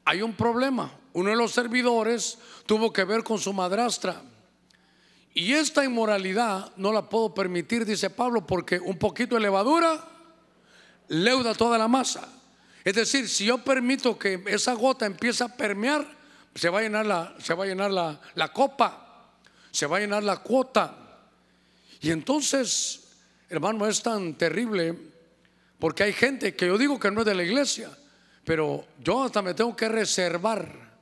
[0.06, 0.98] hay un problema.
[1.12, 4.22] Uno de los servidores tuvo que ver con su madrastra.
[5.38, 10.04] Y esta inmoralidad no la puedo permitir, dice Pablo, porque un poquito de levadura
[11.10, 12.28] leuda toda la masa.
[12.84, 16.08] Es decir, si yo permito que esa gota empiece a permear,
[16.56, 19.04] se va a llenar la, se va a llenar la, la copa
[19.70, 20.96] se va a llenar la cuota.
[22.02, 23.02] Y entonces,
[23.48, 24.98] hermano, es tan terrible
[25.78, 27.96] porque hay gente que yo digo que no es de la iglesia,
[28.44, 30.98] pero yo hasta me tengo que reservar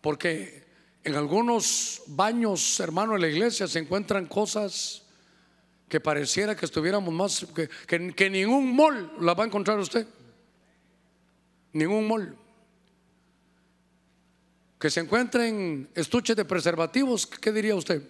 [0.00, 0.63] porque
[1.04, 5.02] en algunos baños, hermano, de la iglesia se encuentran cosas
[5.88, 7.68] que pareciera que estuviéramos más, que,
[8.14, 10.06] que, ningún mol la va a encontrar usted.
[11.72, 12.38] Ningún mol
[14.78, 18.02] que se encuentren estuches de preservativos, ¿qué diría usted?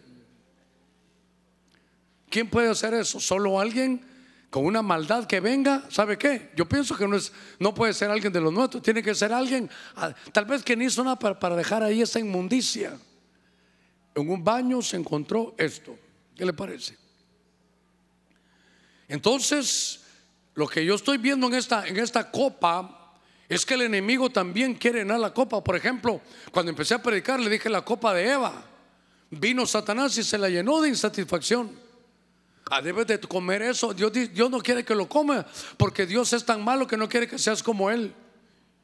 [2.28, 3.20] ¿Quién puede hacer eso?
[3.20, 4.04] ¿Solo alguien
[4.54, 5.82] con una maldad que venga?
[5.88, 6.52] ¿Sabe qué?
[6.54, 9.32] Yo pienso que no, es, no puede ser alguien de los nuestros, tiene que ser
[9.32, 12.96] alguien, ah, tal vez que ni hizo nada para, dejar ahí esa inmundicia.
[14.14, 15.98] En un baño se encontró esto.
[16.36, 16.96] ¿Qué le parece?
[19.08, 20.04] Entonces,
[20.54, 24.74] lo que yo estoy viendo en esta, en esta copa es que el enemigo también
[24.74, 25.64] quiere llenar la copa.
[25.64, 26.20] Por ejemplo,
[26.52, 28.64] cuando empecé a predicar, le dije la copa de Eva.
[29.30, 31.83] Vino Satanás y se la llenó de insatisfacción.
[32.70, 33.92] Ah, debes de comer eso.
[33.92, 35.46] Dios, Dios no quiere que lo coma
[35.76, 38.14] porque Dios es tan malo que no quiere que seas como Él.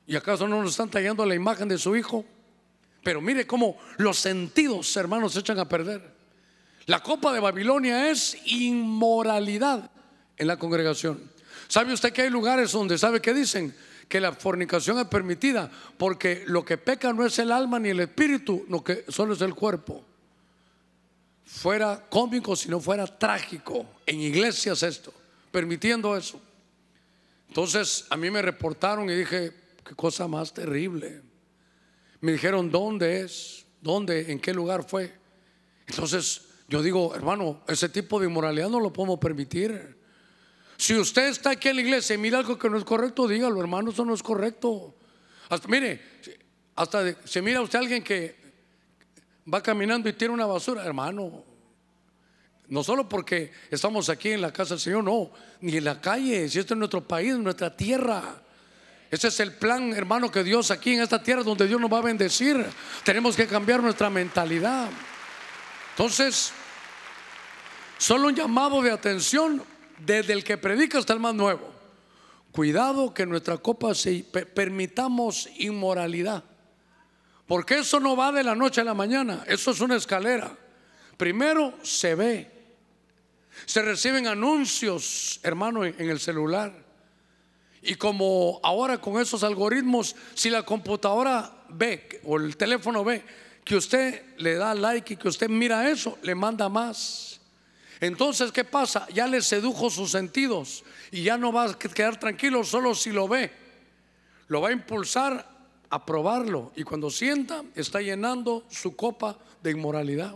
[0.07, 2.24] ¿Y acaso no nos están tallando la imagen de su Hijo?
[3.03, 6.14] Pero mire cómo los sentidos, hermanos, se echan a perder.
[6.87, 9.91] La copa de Babilonia es inmoralidad
[10.37, 11.31] en la congregación.
[11.68, 13.74] ¿Sabe usted que hay lugares donde, ¿sabe qué dicen?
[14.11, 18.01] que la fornicación es permitida, porque lo que peca no es el alma ni el
[18.01, 20.05] espíritu, lo que solo es el cuerpo.
[21.53, 23.85] Fuera cómico si no fuera trágico.
[24.07, 25.13] En iglesias esto,
[25.51, 26.41] permitiendo eso.
[27.49, 29.53] Entonces a mí me reportaron y dije,
[29.85, 31.23] qué cosa más terrible.
[32.21, 33.67] Me dijeron, ¿dónde es?
[33.81, 34.31] ¿Dónde?
[34.31, 35.13] ¿En qué lugar fue?
[35.87, 39.99] Entonces yo digo, hermano, ese tipo de inmoralidad no lo podemos permitir.
[40.77, 43.61] Si usted está aquí en la iglesia y mira algo que no es correcto, dígalo,
[43.61, 44.95] hermano, eso no es correcto.
[45.67, 46.01] Mire,
[46.77, 48.39] hasta se mira usted alguien que
[49.53, 51.45] va caminando y tiene una basura, hermano.
[52.69, 55.31] No solo porque estamos aquí en la casa del Señor, no,
[55.61, 58.23] ni en la calle, si esto es nuestro país, nuestra tierra.
[59.11, 61.99] Ese es el plan, hermano, que Dios aquí en esta tierra donde Dios nos va
[61.99, 62.65] a bendecir.
[63.05, 64.89] Tenemos que cambiar nuestra mentalidad.
[65.91, 66.53] Entonces,
[67.99, 69.65] solo un llamado de atención
[69.99, 71.73] desde el que predica hasta el más nuevo.
[72.53, 74.25] Cuidado que nuestra copa se
[74.55, 76.45] permitamos inmoralidad.
[77.51, 80.57] Porque eso no va de la noche a la mañana, eso es una escalera.
[81.17, 82.49] Primero se ve.
[83.67, 86.73] Se reciben anuncios, hermano, en el celular.
[87.83, 93.25] Y como ahora con esos algoritmos, si la computadora ve o el teléfono ve
[93.65, 97.41] que usted le da like y que usted mira eso, le manda más.
[97.99, 99.09] Entonces, ¿qué pasa?
[99.13, 103.27] Ya le sedujo sus sentidos y ya no va a quedar tranquilo solo si lo
[103.27, 103.51] ve.
[104.47, 105.60] Lo va a impulsar
[105.91, 110.34] a probarlo y cuando sienta está llenando su copa de inmoralidad.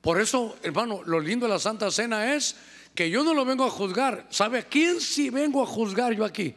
[0.00, 2.56] Por eso, hermano, lo lindo de la Santa Cena es
[2.94, 4.26] que yo no lo vengo a juzgar.
[4.30, 6.54] ¿Sabe a quién sí vengo a juzgar yo aquí?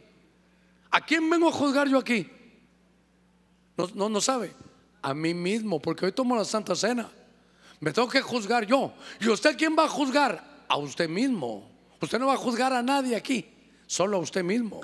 [0.91, 2.29] ¿A quién vengo a juzgar yo aquí?
[3.75, 4.53] No, no, no sabe.
[5.01, 7.09] A mí mismo, porque hoy tomo la Santa Cena.
[7.79, 8.93] Me tengo que juzgar yo.
[9.19, 10.65] ¿Y usted quién va a juzgar?
[10.67, 11.69] A usted mismo.
[12.01, 13.45] Usted no va a juzgar a nadie aquí,
[13.87, 14.81] solo a usted mismo.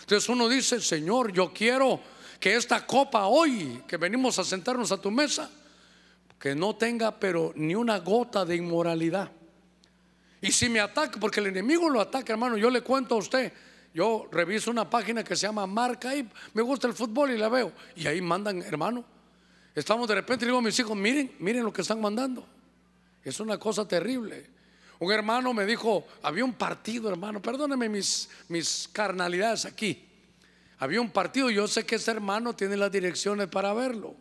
[0.00, 2.00] Entonces uno dice, Señor, yo quiero
[2.38, 5.50] que esta copa hoy, que venimos a sentarnos a tu mesa,
[6.38, 9.30] que no tenga pero ni una gota de inmoralidad.
[10.40, 13.52] Y si me ataca, porque el enemigo lo ataca, hermano, yo le cuento a usted
[13.92, 17.48] Yo reviso una página que se llama Marca y me gusta el fútbol y la
[17.48, 17.72] veo.
[17.96, 19.04] Y ahí mandan, hermano.
[19.74, 22.46] Estamos de repente, digo a mis hijos, miren, miren lo que están mandando.
[23.24, 24.48] Es una cosa terrible.
[25.00, 30.06] Un hermano me dijo, había un partido, hermano, perdóneme mis, mis carnalidades aquí.
[30.78, 34.14] Había un partido, yo sé que ese hermano tiene las direcciones para verlo.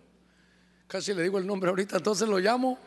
[0.88, 2.80] Casi le digo el nombre ahorita, entonces lo llamo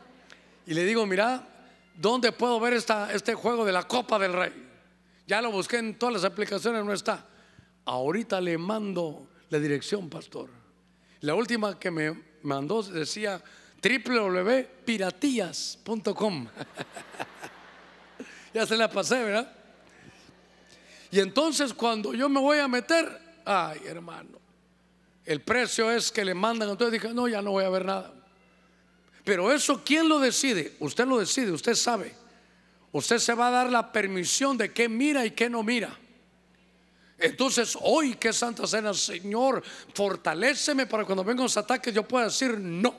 [0.66, 1.46] y le digo, mira,
[1.94, 4.70] ¿dónde puedo ver esta, este juego de la Copa del Rey?
[5.26, 7.26] Ya lo busqué en todas las aplicaciones, no está.
[7.84, 10.48] Ahorita le mando la dirección, pastor.
[11.20, 13.44] La última que me mandó decía
[13.82, 16.48] www.piratillas.com.
[18.52, 19.50] ya se la pasé, ¿verdad?
[21.10, 24.40] Y entonces cuando yo me voy a meter, ay hermano,
[25.24, 28.12] el precio es que le mandan, entonces dije, no, ya no voy a ver nada.
[29.24, 30.74] Pero eso, ¿quién lo decide?
[30.80, 32.12] Usted lo decide, usted sabe.
[32.90, 35.96] Usted se va a dar la permisión de qué mira y qué no mira.
[37.18, 39.62] Entonces, hoy que Santa Cena, Señor,
[39.94, 42.98] fortaléceme para cuando vengan los ataques yo pueda decir no.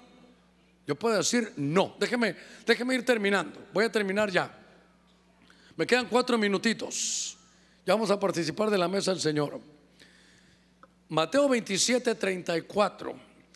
[0.87, 1.95] Yo puedo decir no.
[1.99, 2.35] Déjeme,
[2.65, 3.67] déjeme ir terminando.
[3.73, 4.62] Voy a terminar ya.
[5.75, 7.37] Me quedan cuatro minutitos.
[7.85, 9.59] Ya vamos a participar de la mesa del Señor.
[11.09, 13.13] Mateo 27, 34.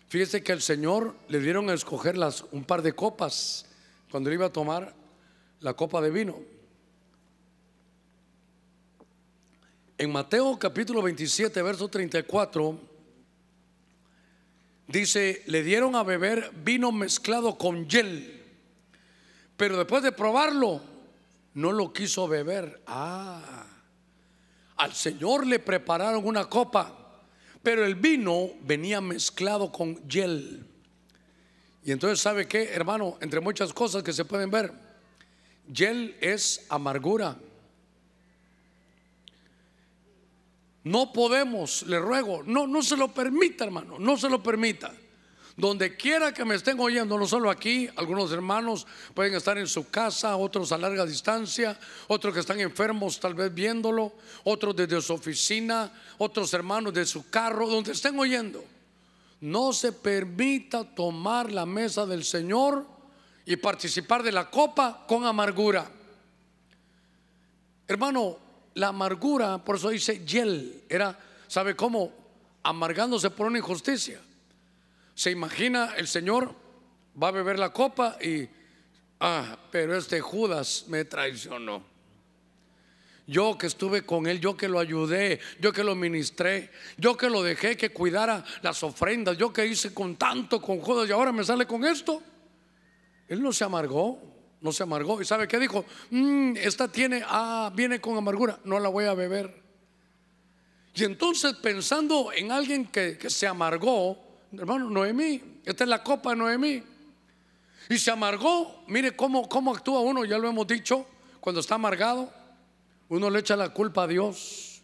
[0.09, 3.65] Fíjese que el Señor le dieron a escoger las, un par de copas
[4.09, 4.95] cuando él iba a tomar
[5.59, 6.39] la copa de vino.
[9.97, 12.80] En Mateo capítulo 27, verso 34,
[14.88, 18.43] dice, le dieron a beber vino mezclado con hiel,
[19.57, 20.82] pero después de probarlo,
[21.58, 22.84] no lo quiso beber.
[22.86, 23.66] Ah,
[24.76, 27.24] al Señor le prepararon una copa,
[27.64, 30.68] pero el vino venía mezclado con hiel.
[31.84, 33.18] Y entonces, ¿sabe qué, hermano?
[33.22, 34.72] Entre muchas cosas que se pueden ver,
[35.74, 37.36] Yel es amargura.
[40.84, 44.93] No podemos, le ruego, no, no se lo permita, hermano, no se lo permita.
[45.58, 48.86] Donde quiera que me estén oyendo, no solo aquí, algunos hermanos
[49.16, 53.51] pueden estar en su casa, otros a larga distancia, otros que están enfermos tal vez
[53.51, 58.64] viéndolo, otros desde su oficina, otros hermanos de su carro, donde estén oyendo.
[59.41, 62.86] No se permita tomar la mesa del Señor
[63.43, 65.89] y participar de la copa con amargura.
[67.88, 68.38] Hermano,
[68.76, 72.14] la amargura, por eso dice yel, era, ¿sabe cómo?
[72.62, 74.22] Amargándose por una injusticia.
[75.18, 76.53] Se imagina el Señor
[77.22, 78.47] va a beber la copa y,
[79.20, 81.84] ah, pero este Judas me traicionó.
[83.26, 87.32] Yo que estuve con él, yo que lo ayudé, yo que lo ministré, yo que
[87.32, 91.32] lo dejé que cuidara las ofrendas, yo que hice con tanto con Judas y ahora
[91.32, 92.22] me sale con esto.
[93.28, 94.22] Él no se amargó,
[94.61, 95.20] no se amargó.
[95.20, 95.84] ¿Y sabe qué dijo?
[96.11, 99.63] Mm, esta tiene, ah, viene con amargura, no la voy a beber.
[100.93, 106.38] Y entonces pensando en alguien que, se amargó, hermano, Noemí, esta es la copa de
[106.38, 106.84] Noemí.
[107.89, 111.06] Y se amargó, mire cómo, cómo actúa uno, ya lo hemos dicho,
[111.39, 112.32] cuando está amargado,
[113.10, 114.82] uno le echa la culpa a Dios.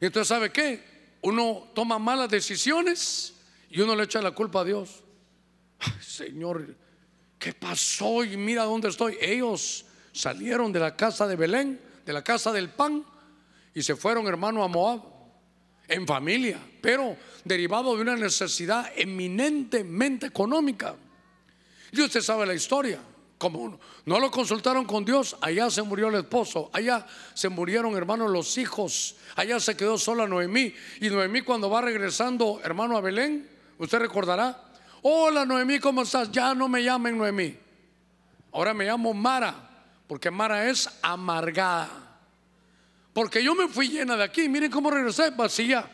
[0.00, 0.82] Y entonces, ¿sabe qué?
[1.22, 3.34] Uno toma malas decisiones
[3.68, 5.02] y uno le echa la culpa a Dios.
[6.00, 6.74] Señor,
[7.38, 8.24] ¿qué pasó?
[8.24, 9.18] Y mira dónde estoy.
[9.20, 13.04] Ellos salieron de la casa de Belén, de la casa del pan,
[13.74, 15.02] y se fueron, hermano, a Moab,
[15.90, 20.94] en familia, pero derivado de una necesidad eminentemente económica.
[21.92, 23.00] Y usted sabe la historia.
[23.36, 28.30] Como no lo consultaron con Dios, allá se murió el esposo, allá se murieron, hermanos,
[28.30, 30.74] los hijos, allá se quedó sola Noemí.
[31.00, 34.62] Y Noemí cuando va regresando, hermano, a Belén, usted recordará,
[35.02, 36.30] Hola Noemí, ¿cómo estás?
[36.30, 37.56] Ya no me llamen Noemí.
[38.52, 39.54] Ahora me llamo Mara,
[40.06, 42.09] porque Mara es amargada.
[43.12, 44.48] Porque yo me fui llena de aquí.
[44.48, 45.88] Miren cómo regresé, vacía.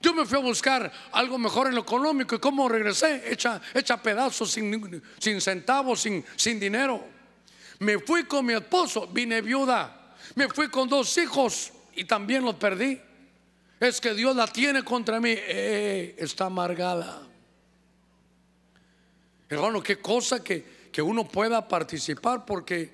[0.00, 4.02] Yo me fui a buscar algo mejor en lo económico y cómo regresé, hecha, hecha
[4.02, 7.04] pedazos, sin, sin centavos, sin, sin dinero.
[7.78, 10.16] Me fui con mi esposo, vine viuda.
[10.34, 13.00] Me fui con dos hijos y también los perdí.
[13.78, 15.34] Es que Dios la tiene contra mí.
[15.36, 17.22] Eh, está amargada.
[19.48, 22.92] Hermano, qué cosa que, que uno pueda participar porque,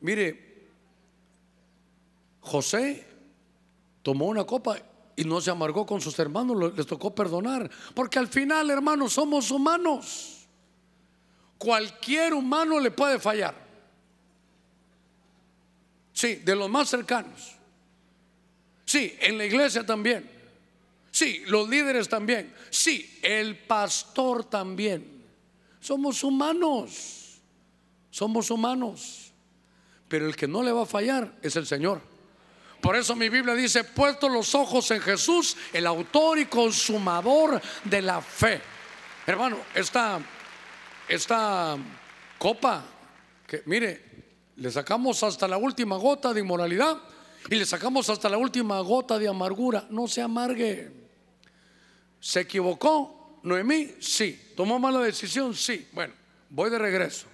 [0.00, 0.51] mire,
[2.42, 3.06] José
[4.02, 4.76] tomó una copa
[5.16, 7.70] y no se amargó con sus hermanos, les tocó perdonar.
[7.94, 10.46] Porque al final, hermanos, somos humanos.
[11.56, 13.54] Cualquier humano le puede fallar.
[16.12, 17.56] Sí, de los más cercanos.
[18.84, 20.28] Sí, en la iglesia también.
[21.10, 22.52] Sí, los líderes también.
[22.70, 25.22] Sí, el pastor también.
[25.80, 27.40] Somos humanos,
[28.10, 29.32] somos humanos.
[30.08, 32.11] Pero el que no le va a fallar es el Señor.
[32.82, 38.02] Por eso mi Biblia dice, puesto los ojos en Jesús, el autor y consumador de
[38.02, 38.60] la fe.
[39.24, 40.18] Hermano, esta,
[41.08, 41.76] esta
[42.38, 42.84] copa,
[43.46, 44.02] que mire,
[44.56, 46.98] le sacamos hasta la última gota de inmoralidad
[47.48, 49.86] y le sacamos hasta la última gota de amargura.
[49.88, 50.90] No se amargue.
[52.18, 53.94] ¿Se equivocó Noemí?
[54.00, 54.54] Sí.
[54.56, 55.54] ¿Tomó mala decisión?
[55.54, 55.86] Sí.
[55.92, 56.14] Bueno,
[56.50, 57.28] voy de regreso.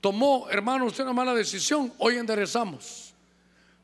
[0.00, 3.09] Tomó, hermano, usted una mala decisión, hoy enderezamos.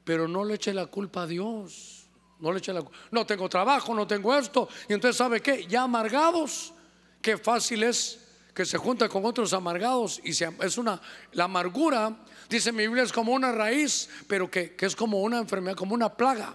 [0.06, 2.06] Pero no le eche la culpa a Dios.
[2.38, 2.96] No le eche la culpa.
[3.10, 4.68] No tengo trabajo, no tengo esto.
[4.88, 5.66] Y entonces, ¿sabe qué?
[5.66, 6.72] Ya amargados,
[7.20, 8.20] qué fácil es
[8.54, 11.00] que se junta con otros amargados y es una,
[11.32, 15.76] la amargura, dice mi Biblia, es como una raíz, pero que, es como una enfermedad,
[15.76, 16.54] como una plaga.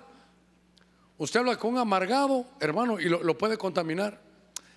[1.17, 4.19] Usted habla con un amargado, hermano, y lo, lo puede contaminar.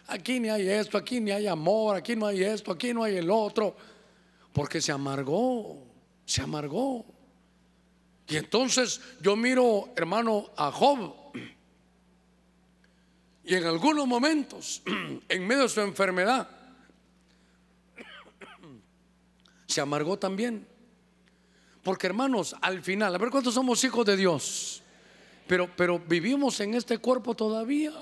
[0.09, 3.16] Aquí ni hay esto, aquí ni hay amor, aquí no hay esto, aquí no hay
[3.18, 3.77] el otro,
[4.53, 5.87] porque se amargó,
[6.27, 7.14] se amargó.
[8.29, 11.14] Y entonces yo miro, hermano, a Job.
[13.45, 14.83] Y en algunos momentos,
[15.29, 16.49] en medio de su enfermedad,
[19.66, 20.66] se amargó también.
[21.83, 24.83] Porque hermanos, al final, a ver cuántos somos hijos de Dios,
[25.47, 27.93] pero, pero vivimos en este cuerpo todavía.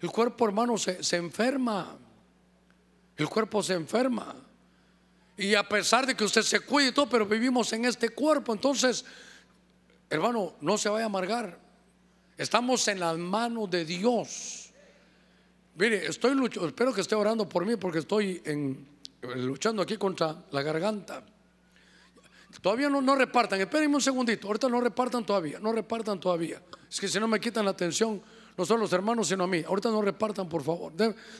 [0.00, 1.98] El cuerpo, hermano, se, se enferma.
[3.16, 4.36] El cuerpo se enferma.
[5.40, 8.52] Y a pesar de que usted se cuide y todo, pero vivimos en este cuerpo.
[8.52, 9.06] Entonces,
[10.10, 11.58] hermano, no se vaya a amargar.
[12.36, 14.70] Estamos en las manos de Dios.
[15.76, 18.86] Mire, estoy luchando, espero que esté orando por mí porque estoy en,
[19.22, 21.24] luchando aquí contra la garganta.
[22.60, 26.60] Todavía no, repartan, espérenme un segundito, ahorita no repartan todavía, no repartan todavía.
[26.90, 28.20] Es que si no me quitan la atención,
[28.58, 29.64] no solo los hermanos, sino a mí.
[29.66, 30.92] Ahorita no repartan, por favor.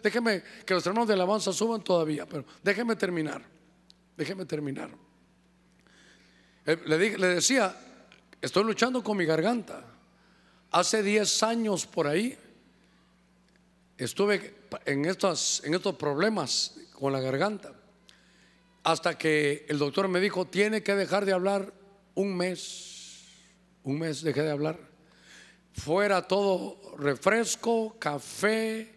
[0.03, 3.60] déjeme que los hermanos de alabanza suban todavía, pero déjeme terminar.
[4.21, 4.91] Déjeme terminar.
[6.67, 7.75] Eh, le, le decía,
[8.39, 9.83] estoy luchando con mi garganta.
[10.73, 12.37] Hace 10 años por ahí
[13.97, 14.55] estuve
[14.85, 17.73] en estos, en estos problemas con la garganta.
[18.83, 21.73] Hasta que el doctor me dijo, tiene que dejar de hablar
[22.15, 23.25] un mes.
[23.85, 24.79] Un mes dejé de hablar.
[25.73, 28.97] Fuera todo refresco, café.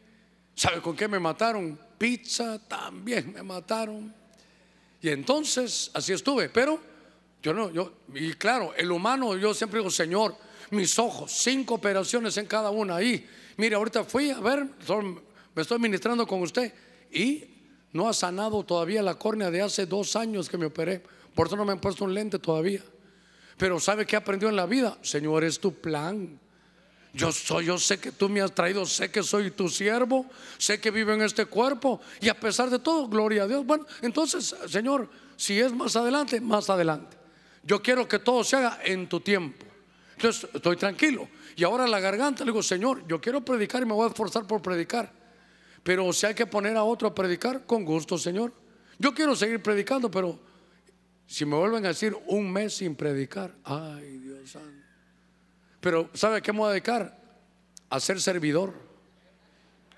[0.54, 1.80] ¿Sabe con qué me mataron?
[1.98, 4.23] Pizza, también me mataron.
[5.04, 6.80] Y entonces así estuve, pero
[7.42, 10.34] yo no, yo, y claro, el humano, yo siempre digo, Señor,
[10.72, 13.28] mis ojos, cinco operaciones en cada una ahí.
[13.58, 14.66] Mire, ahorita fui a ver,
[15.54, 16.74] me estoy ministrando con usted
[17.12, 17.44] y
[17.92, 21.04] no ha sanado todavía la córnea de hace dos años que me operé.
[21.36, 22.82] Por eso no me han puesto un lente todavía.
[23.58, 24.98] Pero ¿sabe qué aprendió en la vida?
[25.02, 26.40] Señor, es tu plan.
[27.14, 30.26] Yo soy, yo sé que tú me has traído, sé que soy tu siervo,
[30.58, 33.64] sé que vivo en este cuerpo y a pesar de todo, gloria a Dios.
[33.66, 35.08] Bueno, entonces, Señor,
[35.38, 37.16] si es más adelante, más adelante.
[37.64, 39.64] Yo quiero que todo se haga en tu tiempo.
[40.16, 41.30] Entonces, estoy tranquilo.
[41.56, 44.48] Y ahora la garganta le digo, Señor, yo quiero predicar y me voy a esforzar
[44.48, 45.12] por predicar.
[45.84, 48.52] Pero si hay que poner a otro a predicar, con gusto, Señor.
[48.98, 50.40] Yo quiero seguir predicando, pero
[51.28, 54.83] si me vuelven a decir un mes sin predicar, ay Dios santo.
[55.84, 57.14] Pero ¿sabe qué me voy a dedicar?
[57.90, 58.74] A ser servidor.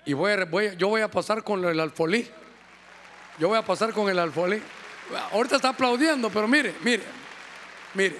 [0.04, 2.28] Y voy a, yo voy a pasar con el alfolí.
[3.38, 4.60] Yo voy a pasar con el alfolí.
[5.30, 7.04] Ahorita está aplaudiendo, pero mire, mire,
[7.94, 8.16] mire.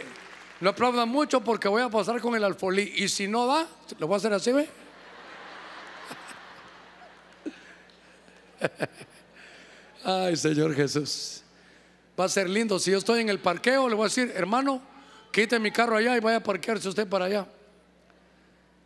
[0.60, 2.92] No aplaudan mucho porque voy a pasar con el alfolí.
[2.98, 3.66] Y si no da,
[3.98, 4.68] lo voy a hacer así, ¿ve?
[10.04, 11.42] Ay, Señor Jesús.
[12.18, 12.78] Va a ser lindo.
[12.78, 14.80] Si yo estoy en el parqueo, le voy a decir, hermano,
[15.36, 17.46] quite mi carro allá y vaya a parquearse usted para allá.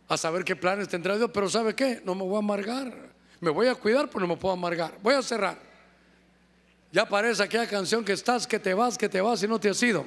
[0.09, 1.31] A saber qué planes tendrá Dios.
[1.33, 2.01] Pero ¿sabe qué?
[2.03, 2.93] No me voy a amargar.
[3.39, 4.97] Me voy a cuidar, pero no me puedo amargar.
[5.01, 5.57] Voy a cerrar.
[6.91, 9.69] Ya parece aquella canción que estás, que te vas, que te vas y no te
[9.69, 10.05] has ido.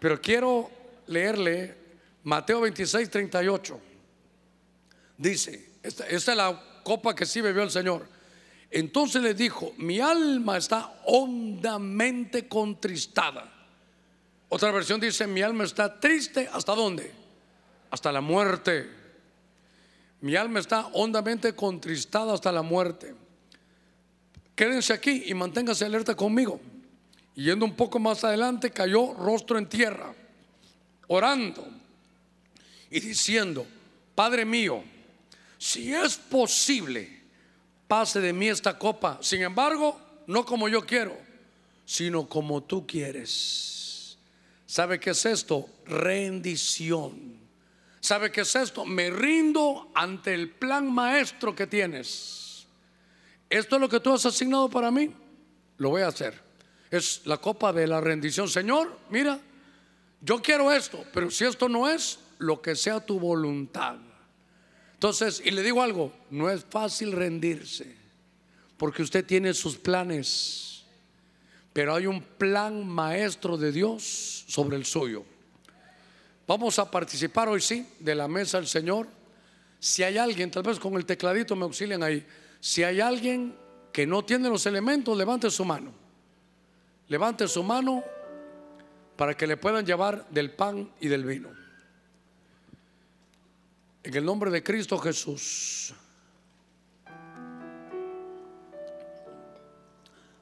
[0.00, 0.70] Pero quiero
[1.06, 1.76] leerle
[2.24, 3.80] Mateo 26, 38.
[5.18, 8.08] Dice, esta, esta es la copa que sí bebió el Señor.
[8.70, 13.61] Entonces le dijo, mi alma está hondamente contristada.
[14.54, 17.10] Otra versión dice, mi alma está triste, ¿hasta dónde?
[17.90, 18.86] Hasta la muerte.
[20.20, 23.14] Mi alma está hondamente contristada hasta la muerte.
[24.54, 26.60] Quédense aquí y manténgase alerta conmigo.
[27.34, 30.14] Yendo un poco más adelante, cayó rostro en tierra,
[31.06, 31.66] orando
[32.90, 33.66] y diciendo,
[34.14, 34.84] Padre mío,
[35.56, 37.22] si es posible,
[37.88, 39.16] pase de mí esta copa.
[39.22, 41.16] Sin embargo, no como yo quiero,
[41.86, 43.82] sino como tú quieres.
[44.72, 45.68] ¿Sabe qué es esto?
[45.84, 47.36] Rendición.
[48.00, 48.86] ¿Sabe qué es esto?
[48.86, 52.66] Me rindo ante el plan maestro que tienes.
[53.50, 55.12] Esto es lo que tú has asignado para mí.
[55.76, 56.40] Lo voy a hacer.
[56.90, 58.48] Es la copa de la rendición.
[58.48, 59.38] Señor, mira,
[60.22, 63.96] yo quiero esto, pero si esto no es, lo que sea tu voluntad.
[64.94, 67.94] Entonces, y le digo algo, no es fácil rendirse,
[68.78, 70.71] porque usted tiene sus planes,
[71.72, 75.24] pero hay un plan maestro de Dios sobre el suyo.
[76.46, 79.08] Vamos a participar hoy sí de la mesa del Señor.
[79.78, 82.26] Si hay alguien, tal vez con el tecladito me auxilian ahí,
[82.60, 83.56] si hay alguien
[83.92, 85.92] que no tiene los elementos, levante su mano.
[87.08, 88.02] Levante su mano
[89.16, 91.50] para que le puedan llevar del pan y del vino.
[94.02, 95.94] En el nombre de Cristo Jesús.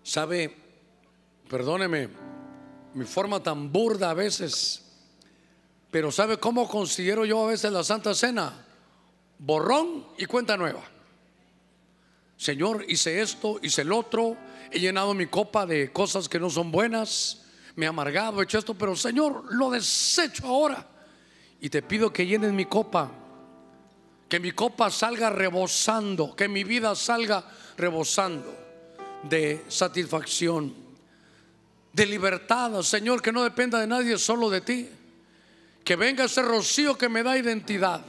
[0.03, 0.57] Sabe,
[1.51, 2.09] perdóneme
[2.95, 4.83] mi forma tan burda a veces,
[5.91, 8.65] pero ¿sabe cómo considero yo a veces la Santa Cena?
[9.37, 10.83] Borrón y cuenta nueva.
[12.37, 14.37] Señor, hice esto, hice el otro,
[14.71, 17.43] he llenado mi copa de cosas que no son buenas,
[17.75, 20.87] me he amargado, he hecho esto, pero Señor, lo desecho ahora.
[21.61, 23.11] Y te pido que llenes mi copa,
[24.29, 27.45] que mi copa salga rebosando, que mi vida salga
[27.77, 28.55] rebosando
[29.25, 30.90] de satisfacción,
[31.93, 34.89] de libertad, Señor, que no dependa de nadie, solo de ti.
[35.85, 38.03] Que venga ese rocío que me da identidad.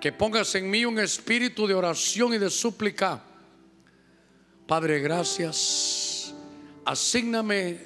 [0.00, 3.24] Que pongas en mí un espíritu de oración y de súplica
[4.70, 6.32] Padre, gracias.
[6.84, 7.76] Asígname,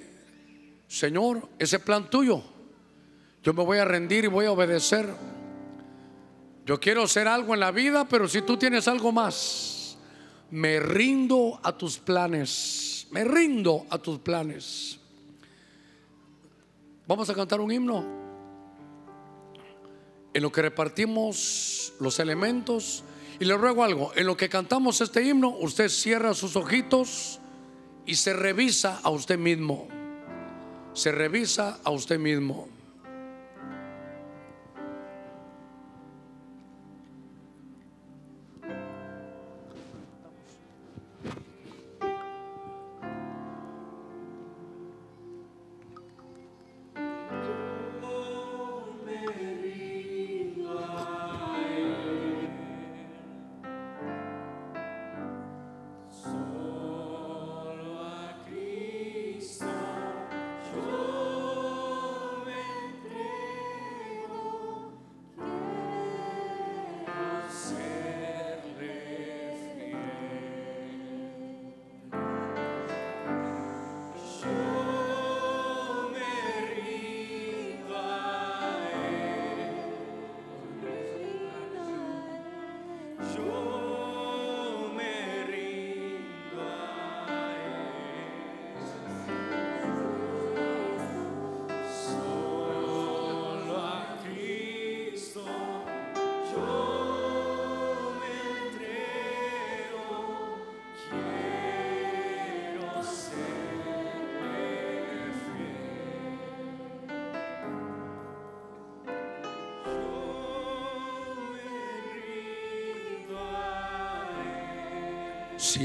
[0.87, 2.43] Señor, ese plan tuyo.
[3.43, 5.09] Yo me voy a rendir y voy a obedecer.
[6.67, 9.97] Yo quiero hacer algo en la vida, pero si tú tienes algo más,
[10.51, 12.94] me rindo a tus planes.
[13.15, 14.99] Me rindo a tus planes.
[17.07, 18.05] Vamos a cantar un himno
[20.33, 23.05] en lo que repartimos los elementos.
[23.39, 27.39] Y le ruego algo, en lo que cantamos este himno, usted cierra sus ojitos
[28.05, 29.87] y se revisa a usted mismo.
[30.93, 32.67] Se revisa a usted mismo.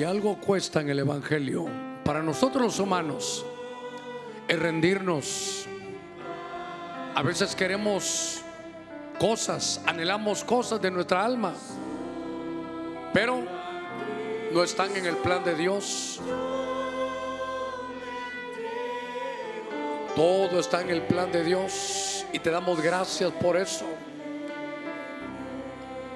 [0.10, 1.68] Algo cuesta en el Evangelio
[2.04, 3.46] para nosotros los humanos
[4.48, 5.68] es rendirnos.
[7.14, 8.42] A veces queremos
[9.20, 11.54] cosas, anhelamos cosas de nuestra alma,
[13.14, 13.44] pero
[14.52, 16.20] no están en el plan de Dios.
[20.16, 23.86] Todo está en el plan de Dios y te damos gracias por eso.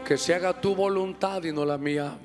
[0.04, 2.18] Que se haga tu voluntad y no la mía.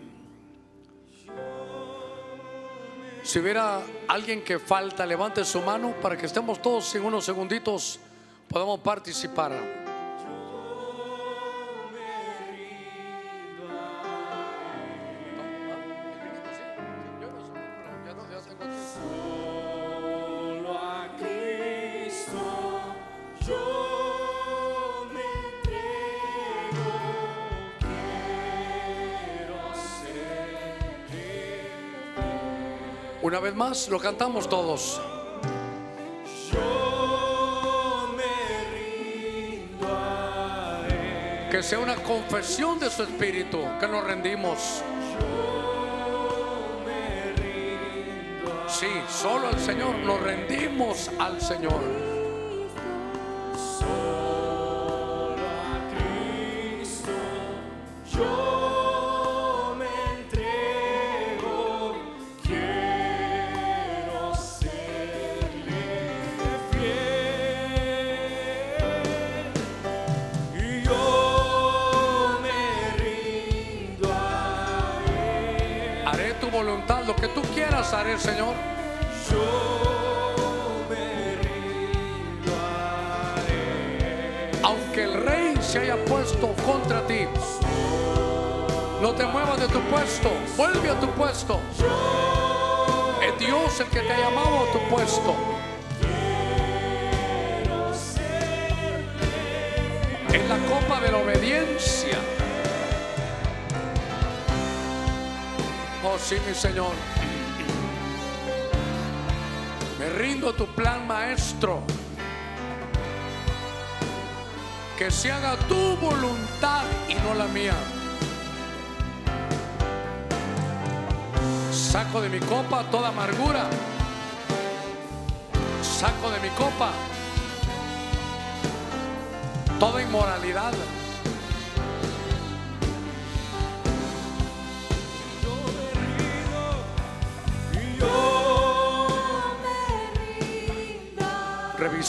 [3.28, 8.00] Si hubiera alguien que falta, levante su mano para que estemos todos en unos segunditos,
[8.48, 9.77] podamos participar.
[33.90, 34.98] Lo cantamos todos.
[41.50, 44.82] Que sea una confesión de su espíritu, que nos rendimos.
[48.68, 52.07] Sí, solo al Señor, nos rendimos al Señor.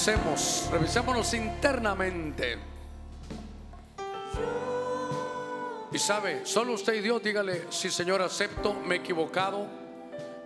[0.10, 2.57] Revisemos, revisémonos internamente.
[5.91, 9.68] Y sabe, solo usted y Dios dígale, sí Señor, acepto, me he equivocado,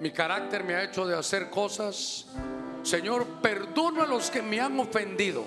[0.02, 2.26] mi carácter me ha hecho de hacer cosas.
[2.82, 5.46] Señor, perdono a los que me han ofendido,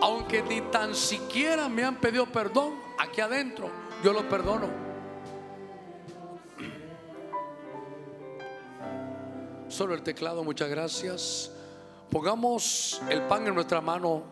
[0.00, 3.70] aunque ni tan siquiera me han pedido perdón, aquí adentro
[4.02, 4.70] yo lo perdono.
[9.68, 11.52] Solo el teclado, muchas gracias.
[12.10, 14.24] Pongamos el pan en nuestra mano.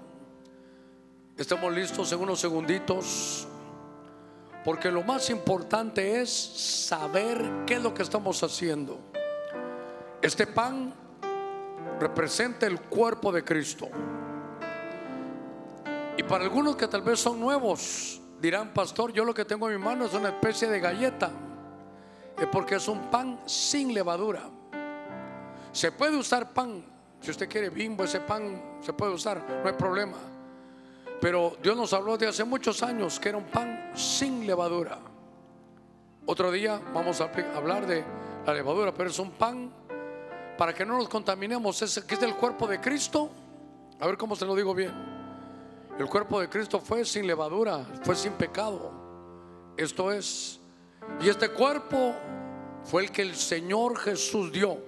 [1.36, 3.46] Estamos listos en unos segunditos.
[4.64, 8.98] Porque lo más importante es saber qué es lo que estamos haciendo.
[10.20, 10.92] Este pan
[12.00, 13.88] representa el cuerpo de Cristo.
[16.16, 19.78] Y para algunos que tal vez son nuevos, dirán, pastor, yo lo que tengo en
[19.78, 21.30] mi mano es una especie de galleta.
[22.36, 24.50] Es porque es un pan sin levadura.
[25.70, 29.74] Se puede usar pan, si usted quiere bimbo, ese pan se puede usar, no hay
[29.74, 30.16] problema.
[31.20, 34.98] Pero Dios nos habló de hace muchos años que era un pan sin levadura.
[36.26, 38.04] Otro día vamos a hablar de
[38.46, 39.72] la levadura, pero es un pan
[40.56, 43.30] para que no nos contaminemos, es, que es del cuerpo de Cristo.
[44.00, 44.92] A ver cómo se lo digo bien.
[45.98, 48.92] El cuerpo de Cristo fue sin levadura, fue sin pecado.
[49.76, 50.60] Esto es.
[51.20, 52.14] Y este cuerpo
[52.84, 54.78] fue el que el Señor Jesús dio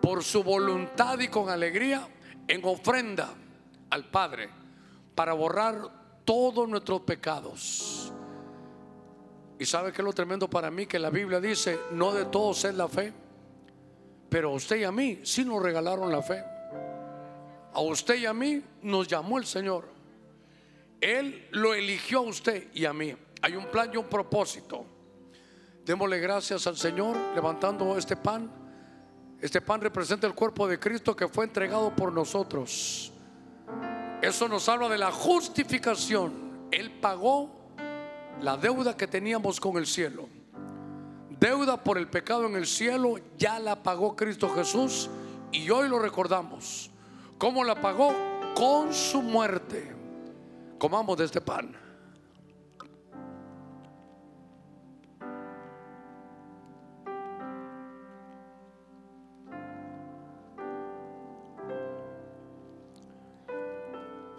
[0.00, 2.08] por su voluntad y con alegría
[2.46, 3.30] en ofrenda
[3.90, 4.50] al Padre
[5.14, 8.12] para borrar todos nuestros pecados.
[9.58, 12.64] Y sabe que es lo tremendo para mí que la Biblia dice, no de todos
[12.64, 13.12] es la fe,
[14.28, 16.44] pero a usted y a mí sí nos regalaron la fe.
[17.72, 19.88] A usted y a mí nos llamó el Señor.
[21.00, 23.14] Él lo eligió a usted y a mí.
[23.42, 24.84] Hay un plan y un propósito.
[25.84, 28.50] Démosle gracias al Señor levantando este pan.
[29.40, 33.12] Este pan representa el cuerpo de Cristo que fue entregado por nosotros.
[34.20, 36.68] Eso nos habla de la justificación.
[36.72, 37.72] Él pagó
[38.40, 40.28] la deuda que teníamos con el cielo.
[41.38, 45.08] Deuda por el pecado en el cielo ya la pagó Cristo Jesús
[45.52, 46.90] y hoy lo recordamos.
[47.38, 48.12] ¿Cómo la pagó?
[48.56, 49.94] Con su muerte.
[50.78, 51.87] Comamos de este pan.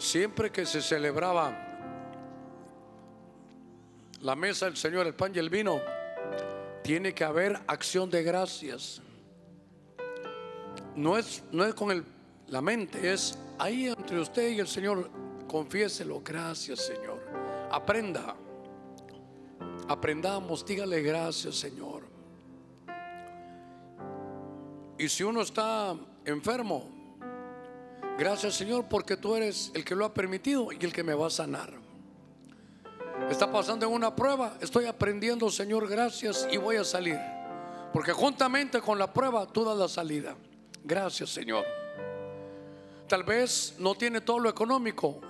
[0.10, 1.56] Siempre que se celebraba
[4.22, 5.80] la mesa del Señor, el pan y el vino,
[6.84, 9.04] tiene que haber acción de gracias.
[10.96, 12.04] No es, no es con el,
[12.48, 15.12] la mente, es ahí entre usted y el Señor.
[15.48, 17.22] Confiéselo, gracias Señor.
[17.70, 18.36] Aprenda,
[19.88, 22.02] aprendamos, dígale gracias Señor.
[24.98, 25.96] Y si uno está
[26.26, 26.99] enfermo,
[28.20, 31.28] Gracias Señor porque tú eres el que lo ha permitido y el que me va
[31.28, 31.72] a sanar.
[33.30, 37.18] Está pasando en una prueba, estoy aprendiendo Señor, gracias y voy a salir.
[37.94, 40.36] Porque juntamente con la prueba tú das la salida.
[40.84, 41.64] Gracias Señor.
[43.08, 45.22] Tal vez no tiene todo lo económico.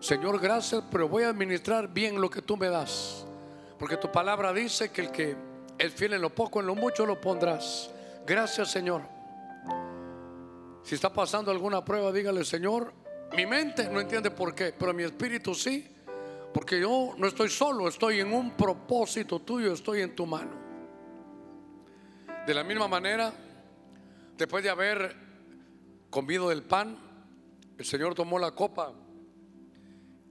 [0.00, 3.26] Señor, gracias, pero voy a administrar bien lo que tú me das.
[3.78, 5.36] Porque tu palabra dice que el que
[5.76, 7.90] es fiel en lo poco, en lo mucho lo pondrás.
[8.26, 9.02] Gracias Señor.
[10.82, 12.92] Si está pasando alguna prueba, dígale, Señor,
[13.36, 15.86] mi mente no entiende por qué, pero mi espíritu sí,
[16.52, 20.60] porque yo no estoy solo, estoy en un propósito tuyo, estoy en tu mano.
[22.46, 23.32] De la misma manera,
[24.36, 25.16] después de haber
[26.10, 26.98] comido el pan,
[27.78, 28.92] el Señor tomó la copa.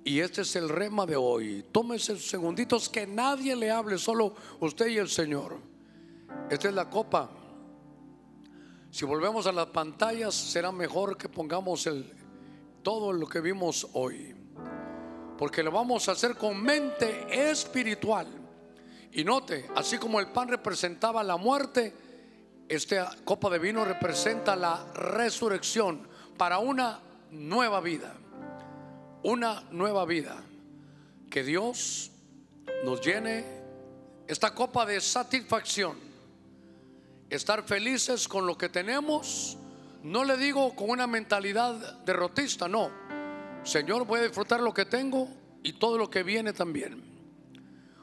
[0.03, 1.65] Y este es el rema de hoy.
[1.72, 5.57] Tómese segunditos que nadie le hable, solo usted y el Señor.
[6.49, 7.41] Esta es la copa
[8.92, 11.90] Si volvemos a las pantallas, será mejor que pongamos
[12.84, 14.36] todo lo que vimos hoy.
[15.38, 18.28] Porque lo vamos a hacer con mente espiritual.
[19.14, 21.94] Y note, así como el pan representaba la muerte,
[22.68, 26.06] esta copa de vino representa la resurrección
[26.38, 27.00] para una
[27.32, 28.14] nueva vida.
[29.24, 30.36] Una nueva vida.
[31.30, 32.12] Que Dios
[32.84, 33.46] nos llene
[34.28, 36.11] esta copa de satisfacción
[37.32, 39.58] estar felices con lo que tenemos.
[40.03, 42.91] No le digo con una mentalidad derrotista, no.
[43.64, 45.30] Señor, voy a disfrutar lo que tengo
[45.64, 47.02] y todo lo que viene también.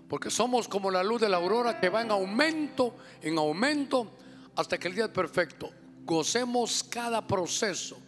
[0.09, 4.17] Porque somos como la luz de la aurora que va en aumento, en aumento,
[4.57, 5.71] hasta que el día es perfecto.
[6.05, 7.99] Gocemos cada proceso.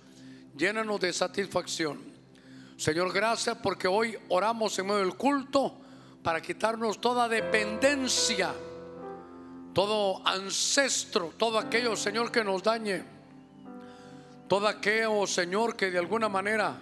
[0.56, 2.00] Llénanos de satisfacción.
[2.78, 5.76] Señor, gracias porque hoy oramos en medio del culto
[6.22, 8.54] para quitarnos toda dependencia
[9.72, 13.04] todo ancestro, todo aquello, Señor, que nos dañe,
[14.48, 16.76] todo aquello, Señor, que de alguna manera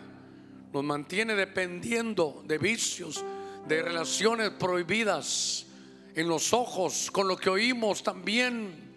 [0.73, 3.24] nos mantiene dependiendo de vicios,
[3.66, 5.66] de relaciones prohibidas
[6.15, 8.89] en los ojos, con lo que oímos también.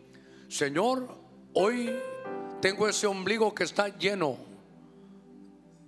[0.47, 1.17] Señor,
[1.53, 1.91] hoy
[2.61, 4.37] tengo ese ombligo que está lleno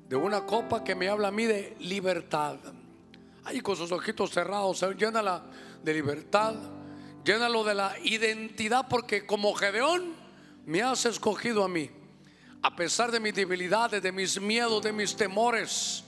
[0.09, 2.57] de una copa que me habla a mí de libertad.
[3.45, 5.43] Ahí con sus ojitos cerrados, llénala
[5.84, 6.55] de libertad
[7.23, 10.13] Llénalo de la identidad porque como Gedeón
[10.65, 11.89] me has escogido a mí.
[12.61, 16.03] A pesar de mis debilidades, de mis miedos, de mis temores,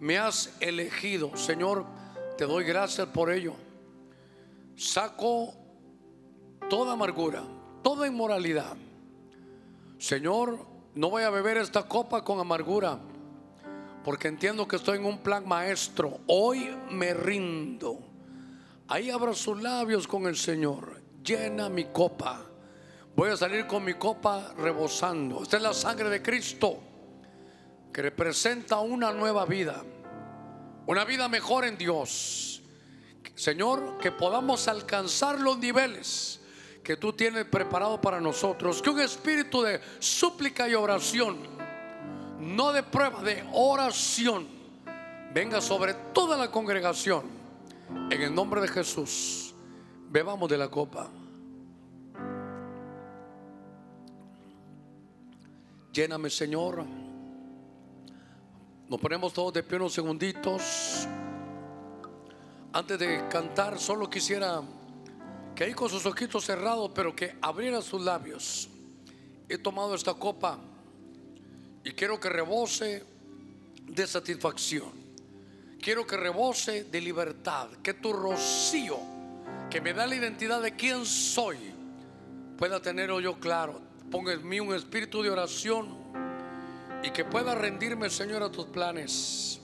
[0.00, 1.36] me has elegido.
[1.36, 1.84] Señor,
[2.36, 3.54] te doy gracias por ello.
[4.76, 5.54] Saco
[6.68, 7.42] toda amargura,
[7.82, 8.76] toda inmoralidad.
[9.98, 12.98] Señor, no voy a beber esta copa con amargura,
[14.04, 16.18] porque entiendo que estoy en un plan maestro.
[16.26, 18.11] Hoy me rindo.
[18.92, 21.00] Ahí abra sus labios con el Señor.
[21.24, 22.42] Llena mi copa.
[23.16, 25.42] Voy a salir con mi copa rebosando.
[25.42, 26.78] Esta es la sangre de Cristo
[27.90, 29.82] que representa una nueva vida.
[30.84, 32.60] Una vida mejor en Dios.
[33.34, 36.42] Señor, que podamos alcanzar los niveles
[36.84, 38.82] que tú tienes preparado para nosotros.
[38.82, 41.38] Que un espíritu de súplica y oración,
[42.40, 44.46] no de prueba, de oración,
[45.32, 47.41] venga sobre toda la congregación
[48.10, 49.54] en el nombre de Jesús,
[50.10, 51.10] bebamos de la copa.
[55.92, 56.84] Lléname, Señor.
[58.88, 61.06] Nos ponemos todos de pie unos segunditos.
[62.72, 64.62] Antes de cantar, solo quisiera
[65.54, 68.68] que ahí con sus ojitos cerrados, pero que abriera sus labios.
[69.48, 70.58] He tomado esta copa
[71.84, 73.04] y quiero que rebose
[73.86, 75.01] de satisfacción.
[75.82, 79.00] Quiero que rebose de libertad, que tu rocío,
[79.68, 81.58] que me da la identidad de quién soy,
[82.56, 83.80] pueda tener yo claro.
[84.08, 85.88] Ponga en mí un espíritu de oración
[87.02, 89.60] y que pueda rendirme, Señor, a tus planes.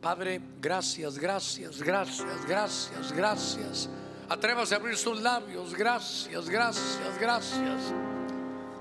[0.00, 3.90] Padre, gracias, gracias, gracias, gracias, gracias.
[4.26, 5.74] Atrévase a abrir sus labios.
[5.74, 7.92] Gracias, gracias, gracias.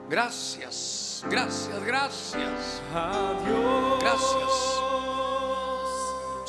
[0.10, 2.82] Gracias, gracias, gracias.
[2.94, 4.00] Adiós.
[4.00, 5.09] Gracias.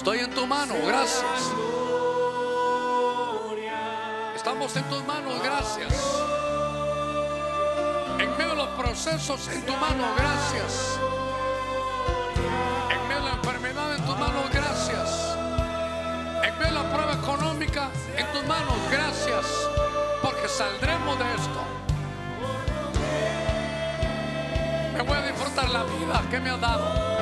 [0.01, 1.52] Estoy en tu mano, gracias.
[4.35, 5.93] Estamos en tus manos, gracias.
[8.18, 10.98] En medio de los procesos, en tu mano, gracias.
[12.90, 15.36] En medio de la enfermedad, en tus manos, gracias.
[16.44, 19.44] En medio de la prueba económica, en tus manos, gracias.
[20.22, 21.60] Porque saldremos de esto.
[24.94, 27.19] Me voy a disfrutar la vida que me ha dado.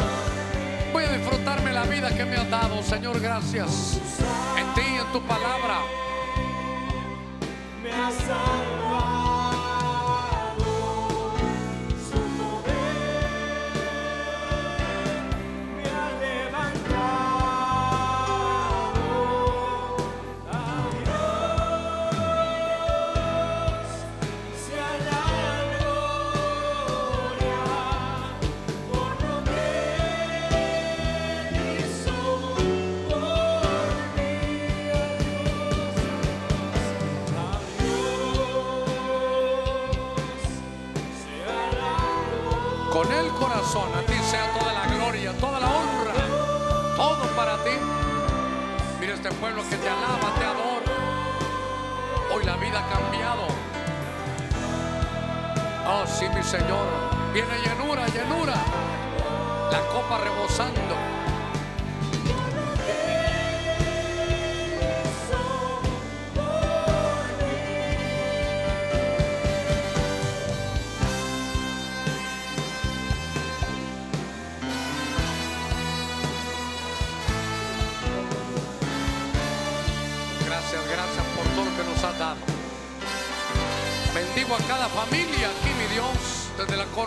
[1.28, 3.20] Disfrutarme la vida que me has dado, Señor.
[3.20, 4.00] Gracias.
[4.56, 5.82] En ti, en tu palabra.
[7.82, 9.17] Me has A
[56.48, 56.88] Señor.
[57.34, 58.54] Viene llenura, llenura.
[59.70, 60.87] La copa rebosando.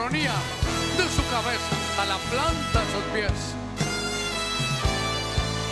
[0.10, 3.54] De su cabeza a la planta de sus pies.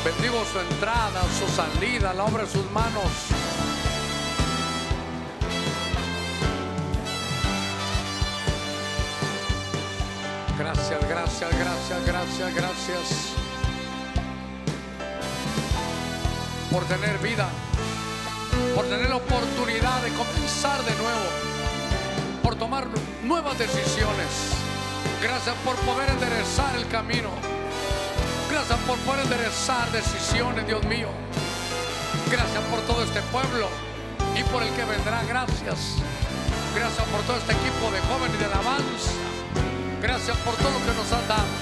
[0.05, 3.09] Bendigo su entrada, su salida, la obra de sus manos.
[10.59, 13.33] Gracias, gracias, gracias, gracias, gracias
[16.71, 17.49] por tener vida,
[18.75, 21.25] por tener la oportunidad de comenzar de nuevo,
[22.43, 22.87] por tomar
[23.29, 24.57] nuevas decisiones.
[25.21, 27.29] Gracias por poder enderezar el camino.
[28.49, 31.09] Gracias por poder enderezar decisiones, Dios mío.
[32.31, 33.69] Gracias por todo este pueblo
[34.35, 35.23] y por el que vendrá.
[35.25, 36.01] Gracias.
[36.73, 39.11] Gracias por todo este equipo de jóvenes de alabanza.
[40.01, 41.58] Gracias por todo lo que nos has dado.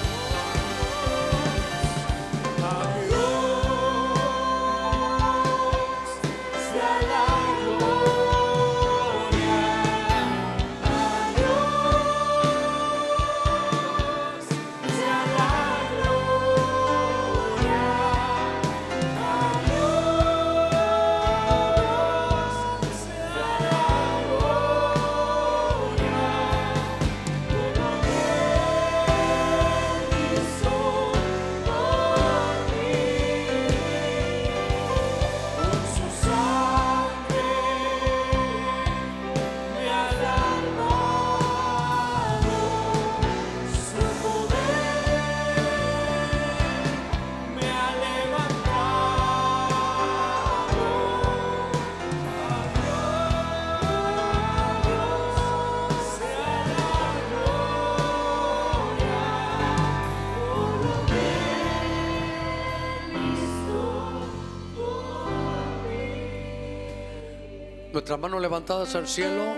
[68.08, 69.52] Nuestras manos levantadas al cielo.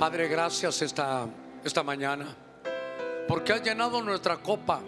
[0.00, 1.28] Padre, gracias esta,
[1.62, 2.26] esta mañana.
[3.28, 4.80] Porque has llenado nuestra copa.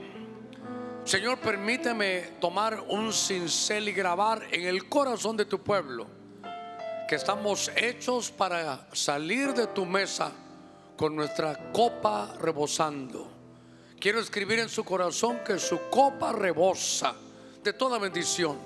[1.05, 6.09] Señor, permíteme tomar un cincel y grabar en el corazón de tu pueblo
[7.09, 10.33] que estamos hechos para salir de tu mesa
[10.97, 13.31] con nuestra copa rebosando.
[14.01, 17.15] Quiero escribir en su corazón que su copa rebosa
[17.63, 18.59] de toda bendición.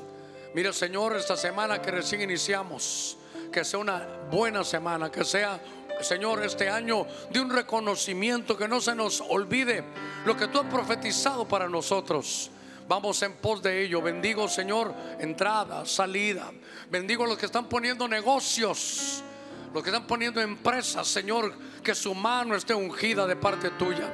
[0.55, 3.19] Mira, Señor, esta semana que recién iniciamos
[3.55, 5.61] que sea una buena semana, que sea,
[6.01, 9.85] Señor, este año de un reconocimiento, que no se nos olvide
[10.27, 12.51] lo que tú has profetizado para nosotros.
[12.89, 14.03] Vamos en pos de ello.
[14.03, 16.51] Bendigo, Señor, entrada, salida.
[16.91, 19.23] Bendigo a los que están poniendo negocios,
[19.73, 24.13] los que están poniendo empresas, Señor, que su mano esté ungida de parte tuya.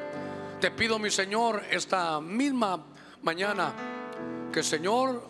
[0.61, 2.85] Te pido, mi Señor, esta misma
[3.23, 3.73] mañana,
[4.53, 5.27] que Señor,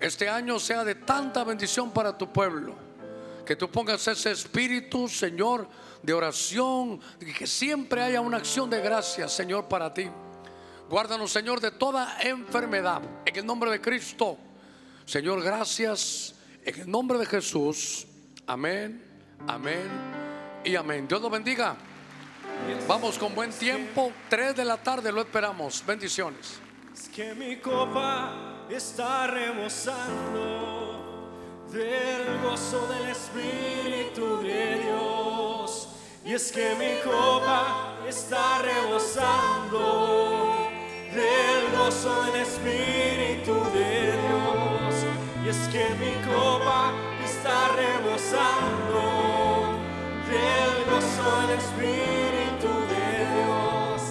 [0.00, 2.85] este año sea de tanta bendición para tu pueblo
[3.46, 5.66] que tú pongas ese espíritu, Señor,
[6.02, 7.00] de oración,
[7.38, 10.10] que siempre haya una acción de gracias, Señor, para ti.
[10.90, 13.00] Guárdanos, Señor, de toda enfermedad.
[13.24, 14.36] En el nombre de Cristo.
[15.04, 16.34] Señor, gracias.
[16.64, 18.06] En el nombre de Jesús.
[18.46, 19.02] Amén,
[19.46, 19.88] amén
[20.64, 21.08] y amén.
[21.08, 21.76] Dios lo bendiga.
[22.86, 24.12] Vamos con buen tiempo.
[24.28, 25.82] Tres de la tarde lo esperamos.
[25.86, 26.60] Bendiciones.
[26.92, 31.05] Es que mi copa está rebosando
[31.72, 35.88] del gozo del Espíritu de Dios.
[36.24, 40.48] Y es que mi copa está rebosando
[41.14, 44.94] del gozo del Espíritu de Dios.
[45.44, 46.92] Y es que mi copa
[47.24, 49.00] está rebosando
[50.28, 54.02] del gozo del Espíritu de Dios.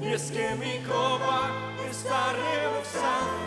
[0.00, 1.50] Y es que mi copa
[1.90, 3.43] está rebosando